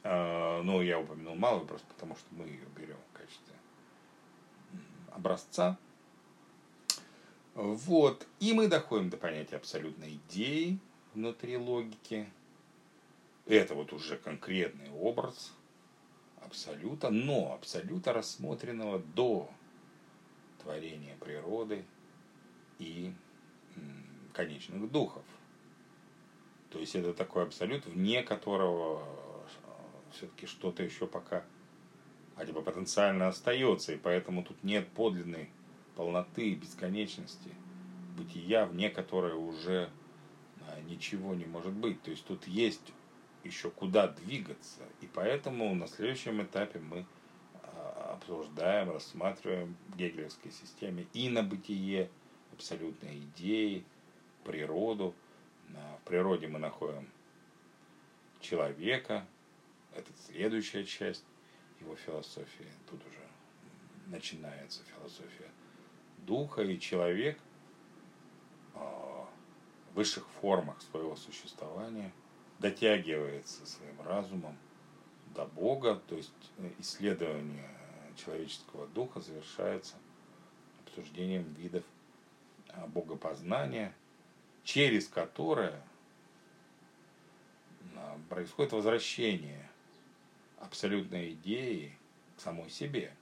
а, 0.04 0.62
ну, 0.62 0.84
я 0.84 1.00
упомянул 1.00 1.34
малую 1.34 1.66
просто 1.66 1.88
потому, 1.88 2.16
что 2.16 2.28
мы 2.36 2.46
ее 2.46 2.68
берем 2.76 2.98
в 3.12 3.18
качестве 3.18 3.56
образца. 5.12 5.76
Вот. 7.58 8.28
И 8.40 8.54
мы 8.54 8.68
доходим 8.68 9.10
до 9.10 9.18
понятия 9.18 9.56
абсолютной 9.56 10.20
идеи 10.30 10.78
внутри 11.16 11.58
логики. 11.58 12.30
Это 13.48 13.74
вот 13.74 13.94
уже 13.94 14.16
конкретный 14.16 14.92
образ 14.92 15.52
абсолюта, 16.40 17.10
но 17.10 17.54
абсолюта 17.56 18.14
рассмотренного 18.14 19.00
до 19.00 19.50
творения 20.62 21.16
природы 21.20 21.84
и 22.78 23.12
конечных 24.34 24.92
духов. 24.92 25.24
То 26.70 26.78
есть 26.78 26.94
это 26.94 27.12
такой 27.12 27.42
абсолют, 27.42 27.88
вне 27.88 28.22
которого 28.22 29.04
все-таки 30.12 30.46
что-то 30.46 30.84
еще 30.84 31.08
пока 31.08 31.44
хотя 32.36 32.54
бы 32.54 32.62
потенциально 32.62 33.30
остается, 33.30 33.94
и 33.94 33.98
поэтому 33.98 34.44
тут 34.44 34.64
нет 34.64 34.88
подлинной 34.90 35.50
полноты, 35.98 36.54
бесконечности, 36.54 37.50
бытия, 38.16 38.68
вне 38.68 38.92
которой 38.92 39.34
уже 39.34 39.90
а, 40.62 40.80
ничего 40.82 41.34
не 41.34 41.46
может 41.46 41.74
быть. 41.74 42.02
То 42.04 42.12
есть 42.12 42.24
тут 42.24 42.48
есть 42.48 42.94
еще 43.44 43.72
куда 43.72 44.08
двигаться. 44.08 44.82
И 45.02 45.08
поэтому 45.08 45.74
на 45.74 45.88
следующем 45.88 46.44
этапе 46.44 46.80
мы 46.80 47.04
а, 47.64 48.14
обсуждаем, 48.14 48.92
рассматриваем 48.92 49.76
в 49.88 49.98
гегелевской 49.98 50.52
системе 50.52 51.08
и 51.14 51.30
на 51.30 51.42
бытие, 51.42 52.12
абсолютные 52.54 53.18
идеи, 53.20 53.84
природу. 54.46 55.16
В 55.68 56.08
природе 56.08 56.48
мы 56.48 56.60
находим 56.60 57.10
человека, 58.40 59.26
это 59.94 60.10
следующая 60.28 60.86
часть 60.86 61.26
его 61.82 61.96
философии. 61.96 62.68
Тут 62.90 63.02
уже 63.06 63.28
начинается 64.08 64.82
философия 64.86 65.52
духа, 66.28 66.62
и 66.62 66.80
человек 66.80 67.40
в 68.76 69.28
высших 69.96 70.28
формах 70.42 70.80
своего 70.84 71.16
существования 71.16 72.14
дотягивается 72.60 73.66
своим 73.66 74.00
разумом 74.02 74.56
до 75.34 75.46
Бога, 75.46 75.96
то 76.08 76.16
есть 76.16 76.32
исследование 76.78 77.70
человеческого 78.16 78.86
духа 78.88 79.22
завершается 79.22 79.96
обсуждением 80.86 81.52
видов 81.54 81.84
богопознания, 82.88 83.96
через 84.64 85.08
которое 85.08 85.82
происходит 88.30 88.74
возвращение 88.74 89.68
абсолютной 90.60 91.34
идеи 91.34 91.98
к 92.36 92.42
самой 92.42 92.70
себе. 92.70 93.16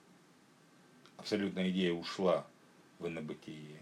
Абсолютная 1.17 1.69
идея 1.69 1.93
ушла 1.93 2.45
в 2.99 3.07
инобытие, 3.07 3.79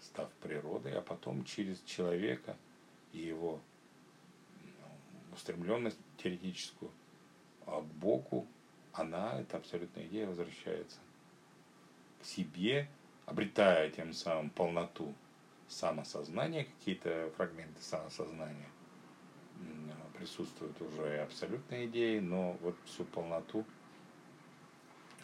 став 0.00 0.30
природой, 0.42 0.96
а 0.96 1.02
потом 1.02 1.44
через 1.44 1.80
человека 1.82 2.56
и 3.12 3.18
его 3.18 3.60
ну, 4.62 5.34
устремленность 5.34 5.98
теоретическую 6.18 6.90
а 7.66 7.80
к 7.80 7.84
Богу, 7.84 8.46
она, 8.92 9.38
эта 9.40 9.58
абсолютная 9.58 10.06
идея, 10.06 10.26
возвращается 10.26 10.98
к 12.20 12.24
себе, 12.24 12.88
обретая 13.26 13.90
тем 13.90 14.12
самым 14.12 14.50
полноту 14.50 15.14
самосознания, 15.68 16.64
какие-то 16.64 17.30
фрагменты 17.36 17.80
самосознания– 17.82 18.68
присутствуют 20.20 20.80
уже 20.82 21.22
абсолютные 21.22 21.86
идеи, 21.86 22.18
но 22.18 22.52
вот 22.60 22.76
всю 22.84 23.04
полноту 23.04 23.64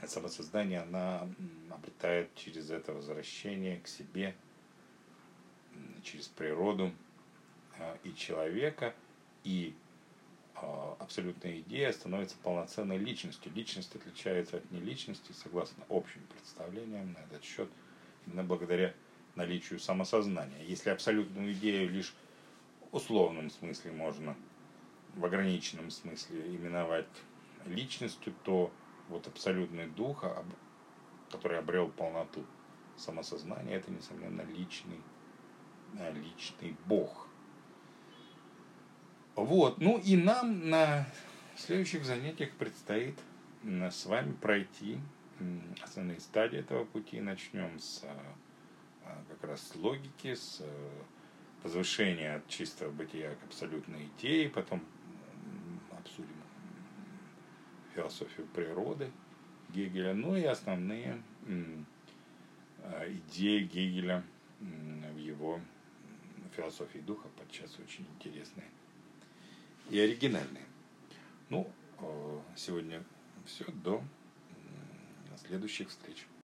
самосоздания 0.07 0.83
она 0.83 1.29
обретает 1.71 2.35
через 2.35 2.71
это 2.71 2.93
возвращение 2.93 3.81
к 3.81 3.89
себе, 3.89 4.35
через 6.03 6.29
природу 6.29 6.93
а, 7.79 7.99
и 8.05 8.15
человека, 8.15 8.95
и 9.45 9.75
а, 10.55 10.97
абсолютная 10.99 11.61
идея 11.61 11.93
становится 11.93 12.37
полноценной 12.43 12.99
личностью. 12.99 13.53
Личность 13.53 13.95
отличается 13.95 14.59
от 14.59 14.71
неличности, 14.71 15.33
согласно 15.33 15.85
общим 15.89 16.23
представлениям 16.35 17.13
на 17.13 17.19
этот 17.19 17.45
счет, 17.45 17.69
именно 18.27 18.45
благодаря 18.45 18.95
наличию 19.35 19.79
самосознания. 19.79 20.65
Если 20.65 20.91
абсолютную 20.91 21.53
идею 21.53 21.91
лишь 21.91 22.15
в 22.91 22.97
условном 22.97 23.51
смысле 23.51 23.93
можно 23.93 24.37
в 25.15 25.25
ограниченном 25.25 25.91
смысле 25.91 26.41
именовать 26.47 27.07
личностью, 27.67 28.35
то 28.45 28.73
вот 29.09 29.27
абсолютный 29.27 29.87
дух, 29.87 30.25
который 31.31 31.59
обрел 31.59 31.89
полноту 31.89 32.45
самосознания, 32.97 33.77
это, 33.77 33.91
несомненно, 33.91 34.43
личный, 34.43 35.01
э, 35.99 36.13
личный 36.13 36.77
Бог. 36.87 37.29
Вот, 39.35 39.79
ну 39.79 39.99
и 39.99 40.17
нам 40.17 40.71
на 40.71 41.07
следующих 41.57 42.05
занятиях 42.05 42.53
предстоит 42.53 43.19
с 43.63 44.07
вами 44.07 44.33
пройти 44.33 44.99
основные 45.83 46.21
стадии 46.21 46.59
этого 46.59 46.85
пути. 46.85 47.21
Начнем 47.21 47.79
с 47.79 48.03
э, 48.05 49.15
как 49.29 49.45
раз 49.45 49.73
логики, 49.75 50.35
с 50.35 50.61
э, 50.61 51.03
возвышения 51.63 52.37
от 52.37 52.49
чистого 52.49 52.91
бытия 52.91 53.35
к 53.35 53.45
абсолютной 53.45 54.07
идее, 54.17 54.49
потом 54.49 54.83
обсудим 55.99 56.37
философию 57.97 58.47
природы 58.49 59.11
Гегеля, 59.71 60.15
ну 60.15 60.37
и 60.37 60.45
основные 60.45 61.21
а, 62.83 63.09
идеи 63.09 63.65
Гегеля 63.65 64.23
в 64.61 65.19
его 65.19 65.61
философии 66.55 66.99
духа, 66.99 67.29
подчас 67.37 67.79
очень 67.79 68.07
интересные 68.15 68.67
и 69.91 69.99
оригинальные. 69.99 70.65
Ну, 71.49 71.71
а, 71.99 72.43
сегодня 72.57 73.03
все. 73.47 73.65
До 73.83 74.03
следующих 75.47 75.89
встреч. 75.89 76.27